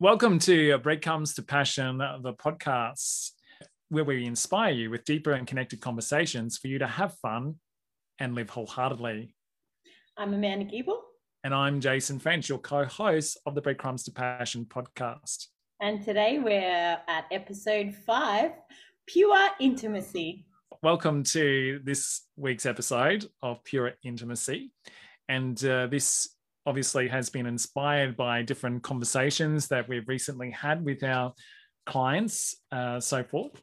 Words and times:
Welcome 0.00 0.38
to 0.40 0.78
Breadcrumbs 0.78 1.34
to 1.34 1.42
Passion, 1.42 1.98
the 1.98 2.32
podcast 2.34 3.32
where 3.88 4.04
we 4.04 4.26
inspire 4.26 4.70
you 4.70 4.90
with 4.90 5.04
deeper 5.04 5.32
and 5.32 5.44
connected 5.44 5.80
conversations 5.80 6.56
for 6.56 6.68
you 6.68 6.78
to 6.78 6.86
have 6.86 7.14
fun 7.14 7.56
and 8.20 8.36
live 8.36 8.48
wholeheartedly. 8.48 9.34
I'm 10.16 10.32
Amanda 10.34 10.66
Giebel. 10.66 10.98
And 11.42 11.52
I'm 11.52 11.80
Jason 11.80 12.20
French, 12.20 12.48
your 12.48 12.60
co 12.60 12.84
host 12.84 13.40
of 13.44 13.56
the 13.56 13.60
Breadcrumbs 13.60 14.04
to 14.04 14.12
Passion 14.12 14.66
podcast. 14.66 15.46
And 15.80 16.00
today 16.04 16.38
we're 16.38 17.00
at 17.08 17.24
episode 17.32 17.92
five 18.06 18.52
Pure 19.08 19.48
Intimacy. 19.58 20.46
Welcome 20.80 21.24
to 21.24 21.80
this 21.82 22.22
week's 22.36 22.66
episode 22.66 23.26
of 23.42 23.64
Pure 23.64 23.94
Intimacy. 24.04 24.70
And 25.28 25.62
uh, 25.64 25.88
this 25.88 26.36
obviously 26.68 27.08
has 27.08 27.30
been 27.30 27.46
inspired 27.46 28.14
by 28.14 28.42
different 28.42 28.82
conversations 28.82 29.68
that 29.68 29.88
we've 29.88 30.06
recently 30.06 30.50
had 30.50 30.84
with 30.84 31.02
our 31.02 31.32
clients, 31.86 32.56
uh, 32.70 33.00
so 33.00 33.24
forth, 33.24 33.60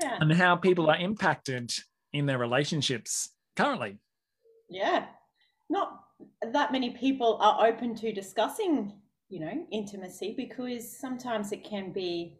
yeah. 0.00 0.16
and 0.20 0.32
how 0.32 0.54
people 0.54 0.88
are 0.88 0.96
impacted 0.96 1.72
in 2.12 2.26
their 2.26 2.38
relationships 2.38 3.30
currently. 3.56 3.98
Yeah, 4.68 5.06
not 5.68 6.04
that 6.52 6.70
many 6.70 6.90
people 6.90 7.38
are 7.40 7.66
open 7.66 7.96
to 7.96 8.12
discussing, 8.12 8.92
you 9.28 9.40
know, 9.40 9.66
intimacy 9.72 10.34
because 10.36 10.96
sometimes 10.96 11.50
it 11.50 11.64
can 11.64 11.92
be 11.92 12.38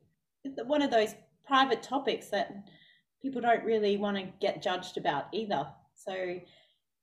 one 0.66 0.82
of 0.82 0.92
those 0.92 1.16
private 1.45 1.82
topics 1.82 2.28
that 2.28 2.52
people 3.20 3.40
don't 3.40 3.64
really 3.64 3.96
want 3.96 4.16
to 4.16 4.28
get 4.40 4.62
judged 4.62 4.96
about 4.96 5.24
either. 5.32 5.66
So 5.96 6.38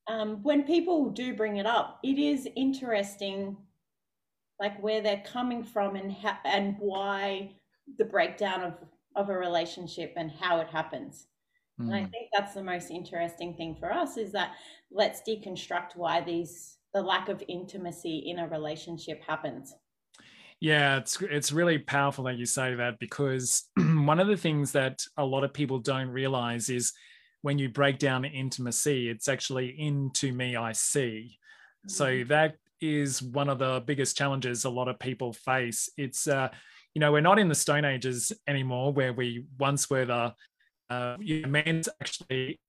um, 0.07 0.41
when 0.43 0.63
people 0.63 1.09
do 1.09 1.35
bring 1.35 1.57
it 1.57 1.65
up, 1.65 1.99
it 2.03 2.17
is 2.17 2.47
interesting, 2.55 3.57
like 4.59 4.81
where 4.81 5.01
they're 5.01 5.23
coming 5.25 5.63
from 5.63 5.95
and 5.95 6.11
how, 6.11 6.37
and 6.45 6.75
why 6.79 7.51
the 7.97 8.05
breakdown 8.05 8.61
of 8.63 8.73
of 9.15 9.29
a 9.29 9.37
relationship 9.37 10.13
and 10.15 10.31
how 10.31 10.59
it 10.59 10.67
happens. 10.67 11.27
Mm. 11.81 11.85
And 11.85 11.95
I 11.95 12.03
hmm. 12.03 12.09
think 12.11 12.29
that's 12.35 12.53
the 12.53 12.63
most 12.63 12.91
interesting 12.91 13.55
thing 13.55 13.75
for 13.79 13.91
us 13.91 14.15
is 14.15 14.31
that 14.33 14.51
let's 14.91 15.21
deconstruct 15.27 15.95
why 15.95 16.21
these 16.21 16.77
the 16.93 17.01
lack 17.01 17.29
of 17.29 17.43
intimacy 17.47 18.23
in 18.27 18.39
a 18.39 18.47
relationship 18.47 19.23
happens. 19.23 19.73
Yeah, 20.59 20.97
it's 20.97 21.21
it's 21.21 21.51
really 21.51 21.77
powerful 21.77 22.23
that 22.25 22.37
you 22.37 22.45
say 22.45 22.75
that 22.75 22.99
because 22.99 23.69
one 23.77 24.19
of 24.19 24.27
the 24.27 24.37
things 24.37 24.71
that 24.71 25.03
a 25.17 25.25
lot 25.25 25.43
of 25.43 25.53
people 25.53 25.79
don't 25.79 26.09
realize 26.09 26.69
is 26.69 26.93
when 27.41 27.57
you 27.57 27.69
break 27.69 27.99
down 27.99 28.25
intimacy, 28.25 29.09
it's 29.09 29.27
actually 29.27 29.75
into 29.79 30.31
me 30.31 30.55
I 30.55 30.71
see. 30.71 31.37
Mm-hmm. 31.85 31.89
So 31.89 32.23
that 32.29 32.55
is 32.79 33.21
one 33.21 33.49
of 33.49 33.59
the 33.59 33.83
biggest 33.85 34.17
challenges 34.17 34.65
a 34.65 34.69
lot 34.69 34.87
of 34.87 34.99
people 34.99 35.33
face. 35.33 35.89
It's 35.97 36.27
uh, 36.27 36.49
you 36.93 36.99
know, 36.99 37.11
we're 37.11 37.21
not 37.21 37.39
in 37.39 37.47
the 37.47 37.55
stone 37.55 37.85
ages 37.85 38.31
anymore 38.47 38.91
where 38.91 39.13
we 39.13 39.45
once 39.59 39.89
were 39.89 40.05
the 40.05 40.33
uh, 40.89 41.17
you 41.19 41.41
know, 41.41 41.49
men's 41.49 41.89
actually 42.01 42.59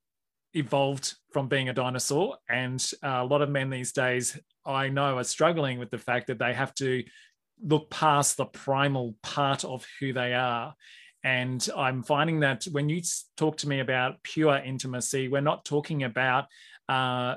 evolved 0.55 1.15
from 1.33 1.49
being 1.49 1.69
a 1.69 1.75
dinosaur 1.75 2.37
and 2.49 2.93
uh, 3.05 3.21
a 3.21 3.25
lot 3.25 3.43
of 3.43 3.51
men 3.51 3.69
these 3.69 3.93
days 3.93 4.39
i 4.65 4.89
know 4.89 5.19
are 5.19 5.25
struggling 5.25 5.79
with 5.79 5.91
the 5.91 5.99
fact 5.99 6.27
that 6.27 6.39
they 6.39 6.55
have 6.55 6.73
to 6.75 7.05
look 7.63 7.91
past 7.91 8.37
the 8.37 8.47
primal 8.47 9.15
part 9.23 9.65
of 9.65 9.85
who 10.01 10.13
they 10.13 10.33
are 10.33 10.75
and 11.25 11.67
I'm 11.77 12.03
finding 12.03 12.41
that 12.41 12.65
when 12.71 12.89
you 12.89 13.03
talk 13.37 13.57
to 13.59 13.69
me 13.69 13.81
about 13.81 14.23
pure 14.23 14.57
intimacy, 14.57 15.29
we're 15.29 15.41
not 15.41 15.65
talking 15.65 16.05
about 16.05 16.47
uh, 16.89 17.37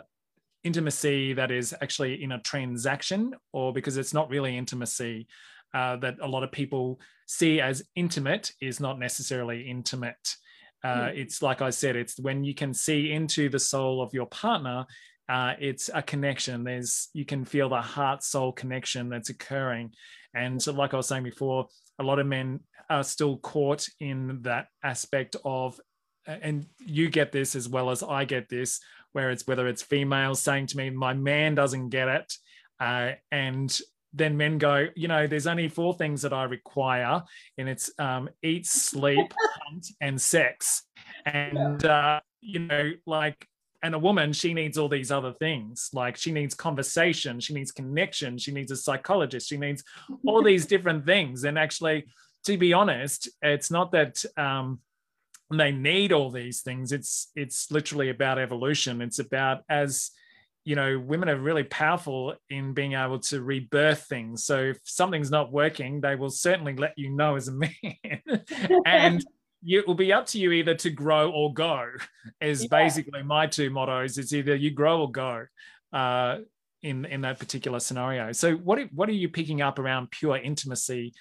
intimacy 0.64 1.34
that 1.34 1.52
is 1.52 1.74
actually 1.82 2.24
in 2.24 2.32
a 2.32 2.42
transaction 2.42 3.34
or 3.52 3.74
because 3.74 3.98
it's 3.98 4.14
not 4.14 4.30
really 4.30 4.58
intimacy. 4.58 5.28
Uh, 5.74 5.96
that 5.96 6.18
a 6.22 6.28
lot 6.28 6.44
of 6.44 6.52
people 6.52 7.00
see 7.28 7.62
as 7.62 7.82
intimate 7.96 8.52
is 8.62 8.82
not 8.82 9.00
necessarily 9.00 9.62
intimate. 9.62 10.36
Uh, 10.84 11.06
mm. 11.06 11.18
It's 11.18 11.42
like 11.42 11.62
I 11.62 11.70
said, 11.70 11.96
it's 11.96 12.20
when 12.20 12.44
you 12.44 12.54
can 12.54 12.74
see 12.74 13.14
into 13.14 13.48
the 13.48 13.59
soul 13.59 14.02
of 14.02 14.14
your 14.14 14.25
partner. 14.25 14.86
Uh, 15.30 15.53
it's 15.59 15.90
a 15.94 16.02
connection. 16.02 16.66
There's 16.66 17.08
you 17.14 17.24
can 17.24 17.46
feel 17.46 17.70
the 17.70 17.81
heart 17.81 18.22
soul 18.22 18.52
connection 18.52 19.08
that's 19.08 19.30
occurring, 19.30 19.94
and 20.34 20.62
so 20.62 20.74
like 20.74 20.94
I 20.94 20.97
was 20.97 21.08
saying 21.08 21.24
before, 21.24 21.68
a 22.01 22.03
lot 22.03 22.19
of 22.19 22.28
men 22.28 22.59
are 22.89 23.03
still 23.03 23.38
caught 23.38 23.88
in 24.00 24.41
that 24.41 24.67
aspect 24.84 25.35
of 25.45 25.79
and 26.28 26.66
you 26.79 27.09
get 27.09 27.31
this 27.31 27.56
as 27.56 27.67
well 27.67 27.89
as 27.89 28.03
I 28.03 28.25
get 28.25 28.50
this, 28.50 28.79
where 29.13 29.31
it's 29.31 29.47
whether 29.47 29.67
it's 29.67 29.81
females 29.81 30.41
saying 30.41 30.67
to 30.67 30.78
me, 30.78 30.90
my 30.90 31.13
man 31.13 31.56
doesn't 31.56 31.90
get 31.90 32.07
it. 32.07 32.34
Uh, 32.79 33.11
and 33.31 33.79
then 34.13 34.38
men 34.38 34.57
go, 34.57 34.88
you 34.95 35.07
know, 35.07 35.28
there's 35.28 35.47
only 35.47 35.69
four 35.69 35.94
things 35.94 36.22
that 36.23 36.34
I 36.34 36.44
require, 36.44 37.23
and 37.57 37.69
it's 37.69 37.91
um, 37.97 38.29
eat, 38.44 38.66
sleep, 38.66 39.34
hunt, 39.61 39.88
and 40.01 40.19
sex. 40.19 40.84
And, 41.25 41.84
uh, 41.85 42.19
you 42.41 42.59
know, 42.59 42.91
like, 43.06 43.47
and 43.84 43.96
a 43.96 44.00
woman, 44.00 44.34
she 44.34 44.53
needs 44.53 44.78
all 44.78 44.90
these 44.90 45.12
other 45.12 45.34
things. 45.34 45.90
Like, 45.94 46.18
she 46.18 46.31
needs 46.31 46.53
conversation, 46.53 47.40
she 47.40 47.53
needs 47.53 47.72
connection, 47.72 48.38
she 48.38 48.52
needs 48.52 48.72
a 48.72 48.75
psychologist, 48.75 49.50
she 49.50 49.58
needs 49.58 49.84
all 50.25 50.44
these 50.52 50.66
different 50.66 51.06
things. 51.06 51.44
And 51.44 51.58
actually, 51.58 52.06
to 52.46 52.58
be 52.58 52.74
honest, 52.74 53.30
it's 53.41 53.72
not 53.72 53.91
that 53.91 54.24
um, 54.38 54.80
they 55.50 55.72
need 55.72 56.12
all 56.12 56.30
these 56.31 56.62
things. 56.62 56.91
It's 56.91 57.31
it's 57.36 57.72
literally 57.72 58.09
about 58.09 58.40
evolution. 58.40 59.02
It's 59.02 59.20
about 59.20 59.64
as 59.70 60.12
you 60.64 60.75
know, 60.75 61.00
women 61.00 61.28
are 61.28 61.40
really 61.40 61.64
powerful 61.64 62.36
in 62.50 62.74
being 62.74 62.94
able 62.94 63.18
to 63.18 63.41
rebirth 63.41 64.03
things. 64.03 64.44
So 64.44 64.59
if 64.59 64.80
something's 64.84 65.31
not 65.31 65.52
working, 65.52 66.02
they 66.02 66.16
will 66.16 66.30
certainly 66.30 66.75
let 66.75 66.94
you 66.97 67.09
know 67.09 67.36
as 67.36 67.47
a 67.47 67.52
man. 67.52 67.72
and 68.86 69.25
it 69.63 69.88
will 69.88 69.95
be 69.95 70.11
up 70.11 70.25
to 70.27 70.39
you 70.39 70.51
either 70.51 70.75
to 70.75 70.89
grow 70.89 71.31
or 71.31 71.53
go, 71.53 71.88
is 72.41 72.63
yeah. 72.63 72.67
basically 72.69 73.23
my 73.23 73.47
two 73.47 73.69
mottos. 73.69 74.17
It's 74.17 74.33
either 74.33 74.55
you 74.55 74.72
grow 74.72 75.01
or 75.01 75.11
go. 75.11 75.45
Uh, 75.94 76.39
in 76.83 77.05
in 77.05 77.22
that 77.22 77.38
particular 77.38 77.79
scenario. 77.79 78.31
So 78.31 78.55
what 78.55 78.79
what 78.91 79.07
are 79.07 79.13
you 79.13 79.29
picking 79.29 79.61
up 79.61 79.77
around 79.77 80.09
pure 80.09 80.38
intimacy 80.38 81.13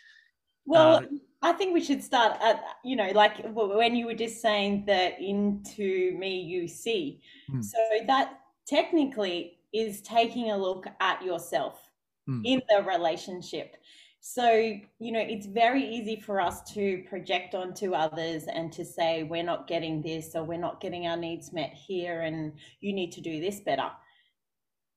well, 0.70 0.96
uh, 0.96 1.02
I 1.42 1.52
think 1.52 1.74
we 1.74 1.82
should 1.82 2.02
start 2.02 2.40
at, 2.40 2.62
you 2.84 2.96
know, 2.96 3.10
like 3.12 3.44
when 3.52 3.96
you 3.96 4.06
were 4.06 4.14
just 4.14 4.40
saying 4.40 4.84
that 4.86 5.20
into 5.20 6.16
me 6.18 6.40
you 6.40 6.68
see. 6.68 7.20
Hmm. 7.50 7.62
So 7.62 7.78
that 8.06 8.40
technically 8.66 9.58
is 9.72 10.00
taking 10.02 10.50
a 10.50 10.56
look 10.56 10.86
at 11.00 11.22
yourself 11.24 11.80
hmm. 12.26 12.42
in 12.44 12.62
the 12.68 12.84
relationship. 12.84 13.76
So, 14.22 14.52
you 14.52 15.12
know, 15.12 15.20
it's 15.20 15.46
very 15.46 15.82
easy 15.82 16.20
for 16.20 16.40
us 16.40 16.62
to 16.74 17.02
project 17.08 17.54
onto 17.54 17.94
others 17.94 18.44
and 18.44 18.70
to 18.72 18.84
say, 18.84 19.22
we're 19.22 19.42
not 19.42 19.66
getting 19.66 20.02
this 20.02 20.34
or 20.34 20.44
we're 20.44 20.58
not 20.58 20.80
getting 20.80 21.06
our 21.06 21.16
needs 21.16 21.52
met 21.52 21.72
here 21.72 22.20
and 22.20 22.52
you 22.80 22.92
need 22.92 23.12
to 23.12 23.20
do 23.20 23.40
this 23.40 23.60
better. 23.60 23.90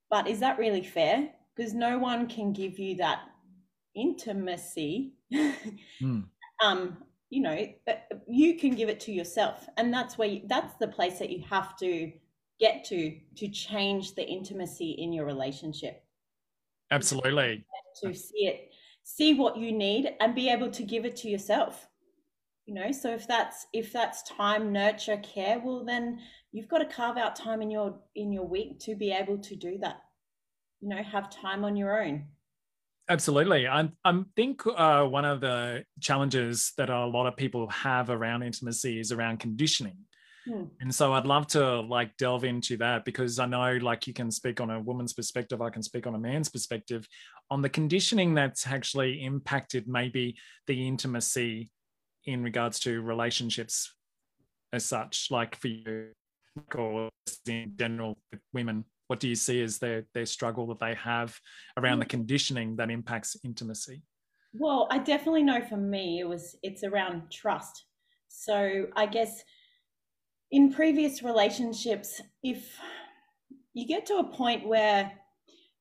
But 0.09 0.28
is 0.28 0.41
that 0.41 0.59
really 0.59 0.84
fair? 0.84 1.29
Because 1.56 1.73
no 1.73 1.97
one 1.97 2.28
can 2.28 2.51
give 2.51 2.78
you 2.78 2.97
that 2.97 3.22
intimacy 3.95 5.13
mm. 5.34 6.23
um 6.63 6.97
you 7.29 7.41
know 7.41 7.67
you 8.28 8.57
can 8.57 8.75
give 8.75 8.90
it 8.90 9.00
to 9.00 9.11
yourself 9.11 9.67
and 9.78 9.94
that's 9.94 10.17
where 10.17 10.28
you, 10.28 10.41
that's 10.47 10.75
the 10.79 10.88
place 10.88 11.19
that 11.19 11.29
you 11.29 11.44
have 11.50 11.75
to 11.78 12.11
get 12.59 12.84
to 12.84 13.17
to 13.35 13.47
change 13.50 14.16
the 14.16 14.25
intimacy 14.25 14.91
in 14.91 15.13
your 15.13 15.25
relationship 15.25 16.03
absolutely 16.91 17.66
to 18.01 18.13
see 18.13 18.47
it 18.47 18.72
see 19.03 19.34
what 19.34 19.58
you 19.58 19.72
need 19.72 20.12
and 20.19 20.36
be 20.36 20.50
able 20.50 20.69
to 20.72 20.84
give 20.84 21.06
it 21.06 21.16
to 21.16 21.30
yourself 21.30 21.88
you 22.66 22.74
know 22.74 22.91
so 22.91 23.14
if 23.14 23.28
that's 23.28 23.68
if 23.74 23.91
that's 23.91 24.24
time 24.24 24.72
nurture 24.72 25.18
care 25.18 25.59
well 25.64 25.84
then 25.84 26.19
you've 26.52 26.69
got 26.69 26.78
to 26.80 26.86
carve 26.86 27.18
out 27.18 27.36
time 27.36 27.62
in 27.62 27.69
your 27.69 28.00
in 28.16 28.31
your 28.31 28.47
week 28.47 28.80
to 28.80 28.96
be 28.96 29.12
able 29.12 29.38
to 29.38 29.56
do 29.56 29.78
that 29.80 29.97
you 30.80 30.90
know 30.90 31.02
have 31.03 31.30
time 31.30 31.64
on 31.66 31.75
your 31.75 32.02
own 32.02 32.25
Absolutely. 33.09 33.68
I, 33.68 33.90
I 34.06 34.24
think 34.36 34.62
uh, 34.66 35.03
one 35.03 35.25
of 35.25 35.41
the 35.41 35.84
challenges 35.99 36.72
that 36.78 36.90
a 36.90 37.06
lot 37.06 37.28
of 37.28 37.35
people 37.35 37.67
have 37.70 38.09
around 38.09 38.44
intimacy 38.44 38.99
is 38.99 39.11
around 39.11 39.40
conditioning. 39.40 39.97
Hmm. 40.45 40.63
And 40.81 40.93
so 40.93 41.13
I'd 41.13 41.25
love 41.25 41.47
to 41.47 41.79
like 41.81 42.17
delve 42.17 42.43
into 42.43 42.78
that 42.78 43.05
because 43.05 43.40
I 43.40 43.45
know 43.45 43.78
like 43.78 44.07
you 44.07 44.13
can 44.13 44.29
speak 44.29 44.59
on 44.59 44.69
a 44.69 44.79
woman's 44.79 45.13
perspective, 45.13 45.61
I 45.61 45.69
can 45.69 45.84
speak 45.84 46.05
on 46.05 46.16
a 46.16 46.19
man's 46.19 46.49
perspective 46.49 47.07
on 47.49 47.61
the 47.61 47.69
conditioning 47.69 48.34
that's 48.34 48.67
actually 48.67 49.23
impacted 49.23 49.87
maybe 49.87 50.35
the 50.67 50.87
intimacy 50.87 51.72
in 52.25 52.43
regards 52.43 52.79
to 52.81 53.01
relationships 53.01 53.93
as 54.73 54.85
such, 54.85 55.28
like 55.29 55.55
for 55.57 55.67
you 55.67 56.09
or 56.75 57.09
in 57.47 57.73
general 57.78 58.17
with 58.31 58.41
women. 58.53 58.85
What 59.07 59.19
do 59.19 59.28
you 59.28 59.35
see 59.35 59.61
as 59.61 59.79
their 59.79 60.05
their 60.13 60.25
struggle 60.25 60.67
that 60.67 60.79
they 60.79 60.96
have 60.96 61.37
around 61.78 61.99
the 61.99 62.05
conditioning 62.05 62.75
that 62.78 62.89
impacts 62.89 63.35
intimacy? 63.43 64.01
Well 64.53 64.87
i 64.91 64.97
definitely 64.97 65.43
know 65.43 65.61
for 65.61 65.78
me 65.78 66.19
it 66.19 66.28
was 66.28 66.57
it's 66.63 66.84
around 66.84 67.31
trust. 67.31 67.85
So 68.28 68.87
i 68.96 69.05
guess 69.05 69.43
in 70.53 70.72
previous 70.72 71.22
relationships 71.22 72.22
if 72.44 72.78
you 73.73 73.85
get 73.85 74.05
to 74.05 74.16
a 74.17 74.23
point 74.23 74.66
where 74.66 75.11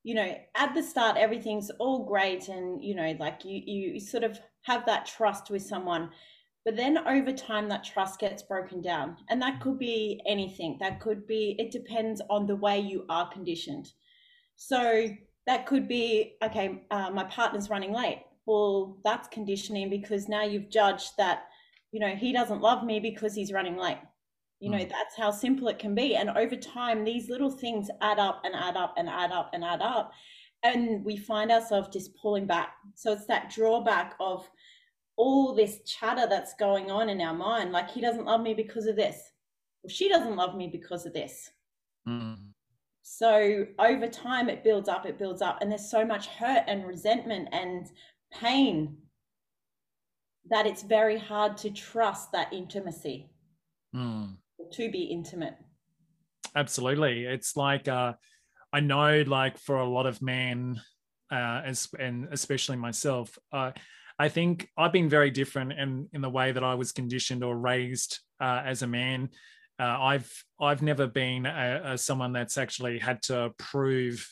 you 0.02 0.14
know 0.14 0.34
at 0.56 0.74
the 0.74 0.82
start 0.82 1.16
everything's 1.16 1.70
all 1.78 2.04
great 2.04 2.48
and 2.48 2.82
you 2.82 2.94
know 2.94 3.14
like 3.20 3.44
you 3.44 3.62
you 3.64 4.00
sort 4.00 4.24
of 4.24 4.40
have 4.62 4.84
that 4.86 5.06
trust 5.06 5.50
with 5.50 5.62
someone 5.62 6.10
but 6.64 6.76
then 6.76 6.98
over 7.08 7.32
time 7.32 7.68
that 7.68 7.84
trust 7.84 8.20
gets 8.20 8.42
broken 8.42 8.80
down. 8.80 9.16
And 9.28 9.42
that 9.42 9.60
could 9.60 9.78
be 9.78 10.20
anything. 10.26 10.76
That 10.78 11.00
could 11.00 11.26
be 11.26 11.56
it 11.58 11.72
depends 11.72 12.22
on 12.30 12.46
the 12.46 12.56
way 12.56 12.78
you 12.78 13.04
are 13.08 13.28
conditioned. 13.30 13.92
So 14.54 15.08
that 15.46 15.66
could 15.66 15.88
be 15.88 16.36
okay 16.42 16.84
uh, 16.90 17.10
my 17.10 17.24
partner's 17.24 17.68
running 17.68 17.92
late. 17.92 18.22
Well 18.46 18.98
that's 19.04 19.28
conditioning 19.28 19.90
because 19.90 20.28
now 20.28 20.44
you've 20.44 20.70
judged 20.70 21.16
that 21.18 21.44
you 21.90 22.00
know 22.00 22.14
he 22.14 22.32
doesn't 22.32 22.60
love 22.60 22.84
me 22.84 23.00
because 23.00 23.34
he's 23.34 23.52
running 23.52 23.76
late 23.76 23.98
you 24.62 24.70
know, 24.70 24.78
mm. 24.78 24.88
that's 24.88 25.16
how 25.16 25.32
simple 25.32 25.66
it 25.66 25.80
can 25.80 25.92
be. 25.92 26.14
And 26.14 26.30
over 26.30 26.54
time, 26.54 27.02
these 27.02 27.28
little 27.28 27.50
things 27.50 27.88
add 28.00 28.20
up 28.20 28.42
and 28.44 28.54
add 28.54 28.76
up 28.76 28.94
and 28.96 29.08
add 29.08 29.32
up 29.32 29.50
and 29.52 29.64
add 29.64 29.82
up. 29.82 30.12
And 30.62 31.04
we 31.04 31.16
find 31.16 31.50
ourselves 31.50 31.88
just 31.92 32.14
pulling 32.14 32.46
back. 32.46 32.74
So 32.94 33.12
it's 33.12 33.26
that 33.26 33.50
drawback 33.50 34.14
of 34.20 34.48
all 35.16 35.52
this 35.52 35.80
chatter 35.84 36.28
that's 36.28 36.54
going 36.54 36.92
on 36.92 37.08
in 37.08 37.20
our 37.20 37.34
mind. 37.34 37.72
Like, 37.72 37.90
he 37.90 38.00
doesn't 38.00 38.24
love 38.24 38.40
me 38.40 38.54
because 38.54 38.86
of 38.86 38.94
this. 38.94 39.32
Well, 39.82 39.90
she 39.90 40.08
doesn't 40.08 40.36
love 40.36 40.54
me 40.54 40.68
because 40.68 41.06
of 41.06 41.12
this. 41.12 41.50
Mm. 42.08 42.36
So 43.02 43.66
over 43.80 44.06
time, 44.06 44.48
it 44.48 44.62
builds 44.62 44.88
up, 44.88 45.06
it 45.06 45.18
builds 45.18 45.42
up. 45.42 45.58
And 45.60 45.72
there's 45.72 45.90
so 45.90 46.06
much 46.06 46.28
hurt 46.28 46.62
and 46.68 46.86
resentment 46.86 47.48
and 47.50 47.88
pain 48.32 48.96
that 50.50 50.68
it's 50.68 50.84
very 50.84 51.18
hard 51.18 51.56
to 51.56 51.70
trust 51.70 52.30
that 52.30 52.52
intimacy. 52.52 53.28
Mm 53.92 54.36
to 54.72 54.90
be 54.90 55.04
intimate. 55.04 55.54
Absolutely. 56.54 57.24
It's 57.24 57.56
like 57.56 57.88
uh, 57.88 58.14
I 58.72 58.80
know, 58.80 59.22
like 59.26 59.58
for 59.58 59.76
a 59.76 59.88
lot 59.88 60.06
of 60.06 60.22
men, 60.22 60.80
uh, 61.30 61.62
as 61.64 61.88
and 61.98 62.28
especially 62.30 62.76
myself, 62.76 63.38
uh, 63.52 63.72
I 64.18 64.28
think 64.28 64.68
I've 64.76 64.92
been 64.92 65.08
very 65.08 65.30
different 65.30 65.72
in 65.72 66.08
in 66.12 66.20
the 66.20 66.30
way 66.30 66.52
that 66.52 66.64
I 66.64 66.74
was 66.74 66.92
conditioned 66.92 67.42
or 67.44 67.56
raised 67.56 68.18
uh, 68.40 68.62
as 68.64 68.82
a 68.82 68.86
man. 68.86 69.30
Uh, 69.78 69.98
I've 70.00 70.44
I've 70.60 70.82
never 70.82 71.06
been 71.06 71.46
a, 71.46 71.80
a, 71.84 71.98
someone 71.98 72.32
that's 72.32 72.58
actually 72.58 72.98
had 72.98 73.22
to 73.24 73.52
prove 73.58 74.26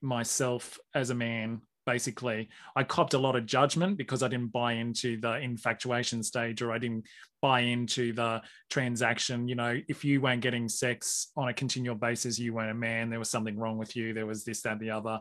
myself 0.00 0.78
as 0.94 1.10
a 1.10 1.14
man 1.14 1.60
basically. 1.88 2.48
I 2.76 2.84
copped 2.84 3.14
a 3.14 3.18
lot 3.18 3.34
of 3.34 3.46
judgment 3.46 3.96
because 3.96 4.22
i 4.22 4.28
didn't 4.28 4.52
buy 4.52 4.72
into 4.74 5.18
the 5.18 5.34
infatuation 5.38 6.22
stage 6.22 6.60
or 6.60 6.70
i 6.70 6.78
didn't 6.78 7.06
buy 7.40 7.60
into 7.60 8.12
the 8.12 8.42
transaction. 8.68 9.48
You 9.48 9.54
know 9.54 9.72
if 9.88 10.04
you 10.04 10.20
weren't 10.20 10.42
getting 10.42 10.68
sex 10.68 11.32
on 11.36 11.48
a 11.48 11.54
continual 11.54 11.96
basis 11.96 12.38
you 12.38 12.52
weren't 12.52 12.76
a 12.78 12.84
man 12.88 13.08
there 13.08 13.18
was 13.18 13.30
something 13.30 13.58
wrong 13.58 13.78
with 13.78 13.96
you 13.96 14.12
there 14.12 14.26
was 14.26 14.44
this 14.44 14.62
that 14.62 14.78
the 14.78 14.90
other. 14.90 15.20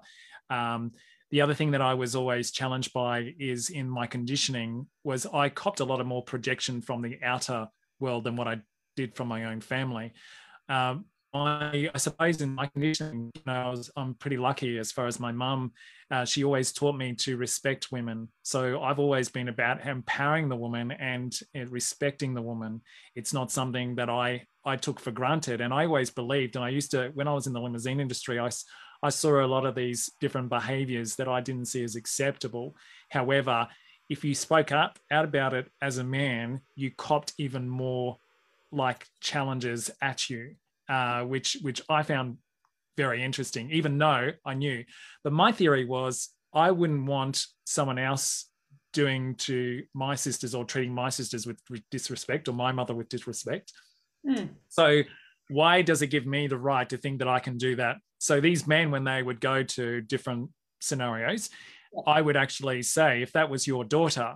Um, 0.49 0.91
the 1.29 1.41
other 1.41 1.53
thing 1.53 1.71
that 1.71 1.81
i 1.81 1.93
was 1.93 2.15
always 2.15 2.51
challenged 2.51 2.93
by 2.93 3.33
is 3.37 3.69
in 3.69 3.89
my 3.89 4.07
conditioning 4.07 4.87
was 5.03 5.25
i 5.43 5.49
copped 5.49 5.81
a 5.81 5.89
lot 5.91 5.99
of 5.99 6.07
more 6.07 6.23
projection 6.23 6.81
from 6.81 7.01
the 7.01 7.19
outer 7.21 7.67
world 7.99 8.23
than 8.23 8.37
what 8.37 8.47
i 8.47 8.57
did 8.97 9.15
from 9.15 9.29
my 9.29 9.45
own 9.45 9.61
family. 9.61 10.11
Um, 10.67 11.05
I, 11.33 11.89
I 11.93 11.97
suppose 11.97 12.41
in 12.41 12.55
my 12.55 12.67
condition, 12.67 13.31
you 13.35 13.41
know, 13.45 13.53
I 13.53 13.69
was, 13.69 13.91
I'm 13.95 14.13
pretty 14.15 14.37
lucky 14.37 14.77
as 14.77 14.91
far 14.91 15.07
as 15.07 15.19
my 15.19 15.31
mum, 15.31 15.73
uh, 16.09 16.25
she 16.25 16.43
always 16.43 16.71
taught 16.71 16.95
me 16.95 17.13
to 17.15 17.37
respect 17.37 17.91
women. 17.91 18.29
So 18.43 18.81
I've 18.81 18.99
always 18.99 19.29
been 19.29 19.49
about 19.49 19.85
empowering 19.85 20.47
the 20.47 20.55
woman 20.55 20.91
and 20.91 21.37
uh, 21.55 21.65
respecting 21.65 22.33
the 22.33 22.41
woman. 22.41 22.81
It's 23.15 23.33
not 23.33 23.51
something 23.51 23.95
that 23.95 24.09
I, 24.09 24.45
I 24.65 24.77
took 24.77 24.99
for 24.99 25.11
granted. 25.11 25.59
And 25.59 25.73
I 25.73 25.85
always 25.85 26.09
believed, 26.09 26.55
and 26.55 26.63
I 26.63 26.69
used 26.69 26.91
to, 26.91 27.11
when 27.13 27.27
I 27.27 27.33
was 27.33 27.45
in 27.45 27.53
the 27.53 27.61
limousine 27.61 27.99
industry, 27.99 28.39
I, 28.39 28.49
I 29.03 29.09
saw 29.09 29.43
a 29.43 29.47
lot 29.47 29.65
of 29.65 29.75
these 29.75 30.09
different 30.21 30.49
behaviors 30.49 31.15
that 31.17 31.27
I 31.27 31.41
didn't 31.41 31.65
see 31.65 31.83
as 31.83 31.95
acceptable. 31.95 32.75
However, 33.09 33.67
if 34.09 34.23
you 34.23 34.33
spoke 34.33 34.71
up 34.71 34.97
out 35.11 35.25
about 35.25 35.53
it 35.53 35.69
as 35.81 35.97
a 35.97 36.03
man, 36.03 36.61
you 36.75 36.91
copped 36.97 37.33
even 37.37 37.67
more 37.67 38.17
like 38.71 39.05
challenges 39.21 39.91
at 40.01 40.29
you 40.29 40.55
uh, 40.89 41.23
which 41.23 41.57
which 41.61 41.81
I 41.89 42.03
found 42.03 42.37
very 42.95 43.23
interesting, 43.23 43.71
even 43.71 43.97
though 43.97 44.31
I 44.45 44.53
knew. 44.55 44.83
But 45.23 45.33
my 45.33 45.51
theory 45.51 45.85
was 45.85 46.29
I 46.53 46.71
wouldn't 46.71 47.05
want 47.05 47.45
someone 47.65 47.99
else 47.99 48.49
doing 48.93 49.35
to 49.35 49.83
my 49.93 50.15
sisters 50.15 50.55
or 50.55 50.65
treating 50.65 50.93
my 50.93 51.09
sisters 51.09 51.45
with 51.45 51.59
disrespect 51.91 52.47
or 52.47 52.53
my 52.53 52.71
mother 52.71 52.95
with 52.95 53.09
disrespect. 53.09 53.71
Mm. 54.27 54.49
So 54.69 55.03
why 55.49 55.81
does 55.81 56.01
it 56.01 56.07
give 56.07 56.25
me 56.25 56.47
the 56.47 56.57
right 56.57 56.89
to 56.89 56.97
think 56.97 57.19
that 57.19 57.27
I 57.27 57.39
can 57.39 57.57
do 57.57 57.75
that? 57.75 57.97
So 58.17 58.41
these 58.41 58.65
men, 58.65 58.89
when 58.89 59.03
they 59.03 59.21
would 59.21 59.39
go 59.39 59.63
to 59.63 60.01
different 60.01 60.49
scenarios, 60.81 61.49
I 62.05 62.21
would 62.21 62.35
actually 62.35 62.81
say, 62.81 63.21
if 63.21 63.33
that 63.33 63.49
was 63.49 63.67
your 63.67 63.83
daughter, 63.83 64.35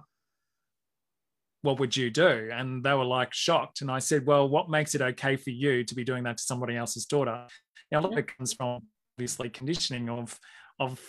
what 1.62 1.80
would 1.80 1.96
you 1.96 2.10
do? 2.10 2.50
And 2.52 2.84
they 2.84 2.94
were 2.94 3.06
like 3.06 3.34
shocked. 3.34 3.82
And 3.82 3.92
I 3.92 4.00
said, 4.00 4.26
well, 4.26 4.50
what 4.50 4.70
makes 4.70 4.96
it 4.96 5.02
okay 5.02 5.36
for 5.36 5.52
you 5.52 5.84
to 5.84 5.96
be 5.96 6.04
doing 6.04 6.24
that 6.24 6.38
to 6.38 6.44
somebody 6.44 6.76
else's 6.76 7.06
daughter? 7.06 7.46
Now, 7.92 8.00
a 8.00 8.02
lot 8.02 8.14
of 8.14 8.18
it 8.18 8.36
comes 8.36 8.54
from 8.54 8.82
obviously 9.16 9.50
conditioning 9.50 10.10
of, 10.10 10.40
of 10.80 11.00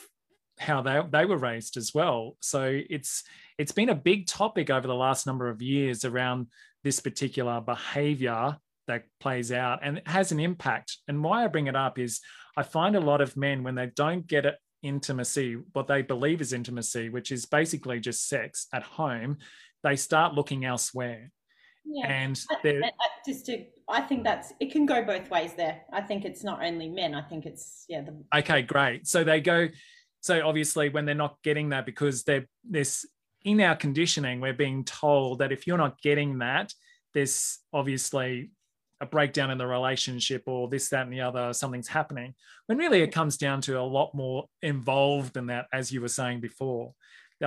how 0.58 0.82
they, 0.82 1.00
they 1.10 1.24
were 1.24 1.38
raised 1.38 1.76
as 1.76 1.92
well. 1.94 2.36
So 2.40 2.80
it's 2.90 3.24
it's 3.58 3.72
been 3.72 3.88
a 3.88 3.94
big 3.94 4.26
topic 4.26 4.70
over 4.70 4.86
the 4.86 4.94
last 4.94 5.26
number 5.26 5.48
of 5.48 5.62
years 5.62 6.04
around 6.04 6.48
this 6.84 7.00
particular 7.00 7.60
behavior 7.60 8.56
that 8.88 9.04
plays 9.20 9.52
out 9.52 9.80
and 9.82 9.98
it 9.98 10.08
has 10.08 10.32
an 10.32 10.40
impact. 10.40 10.98
And 11.08 11.22
why 11.22 11.44
I 11.44 11.48
bring 11.48 11.68
it 11.68 11.76
up 11.76 11.98
is 11.98 12.20
I 12.56 12.62
find 12.62 12.96
a 12.96 13.00
lot 13.00 13.20
of 13.20 13.36
men 13.36 13.62
when 13.62 13.74
they 13.74 13.86
don't 13.94 14.26
get 14.26 14.44
it 14.44 14.56
intimacy, 14.82 15.56
what 15.72 15.86
they 15.86 16.02
believe 16.02 16.40
is 16.40 16.52
intimacy, 16.52 17.08
which 17.08 17.30
is 17.30 17.46
basically 17.46 18.00
just 18.00 18.28
sex 18.28 18.66
at 18.72 18.82
home, 18.82 19.38
they 19.82 19.96
start 19.96 20.34
looking 20.34 20.64
elsewhere. 20.64 21.30
Yeah. 21.84 22.06
And 22.06 22.40
just 23.26 23.46
to, 23.46 23.64
I 23.88 24.02
think 24.02 24.24
that's 24.24 24.52
it 24.60 24.70
can 24.70 24.86
go 24.86 25.02
both 25.04 25.30
ways 25.30 25.54
there. 25.54 25.82
I 25.92 26.00
think 26.00 26.24
it's 26.24 26.44
not 26.44 26.64
only 26.64 26.88
men. 26.88 27.14
I 27.14 27.22
think 27.22 27.44
it's 27.44 27.84
yeah. 27.88 28.02
The... 28.02 28.38
Okay, 28.38 28.62
great. 28.62 29.06
So 29.06 29.24
they 29.24 29.40
go. 29.40 29.68
So 30.20 30.46
obviously, 30.46 30.88
when 30.88 31.04
they're 31.04 31.14
not 31.16 31.42
getting 31.42 31.70
that, 31.70 31.84
because 31.84 32.22
they're 32.22 32.46
this 32.68 33.04
in 33.44 33.60
our 33.60 33.74
conditioning, 33.74 34.40
we're 34.40 34.52
being 34.52 34.84
told 34.84 35.40
that 35.40 35.50
if 35.50 35.66
you're 35.66 35.78
not 35.78 36.00
getting 36.00 36.38
that, 36.38 36.72
there's 37.14 37.58
obviously 37.72 38.50
a 39.00 39.06
breakdown 39.06 39.50
in 39.50 39.58
the 39.58 39.66
relationship 39.66 40.44
or 40.46 40.68
this, 40.68 40.88
that, 40.90 41.02
and 41.02 41.12
the 41.12 41.20
other, 41.20 41.52
something's 41.52 41.88
happening. 41.88 42.34
When 42.66 42.78
really 42.78 43.02
it 43.02 43.10
comes 43.10 43.36
down 43.36 43.60
to 43.62 43.80
a 43.80 43.82
lot 43.82 44.14
more 44.14 44.46
involved 44.62 45.34
than 45.34 45.46
that, 45.46 45.66
as 45.72 45.90
you 45.90 46.00
were 46.00 46.06
saying 46.06 46.40
before 46.40 46.94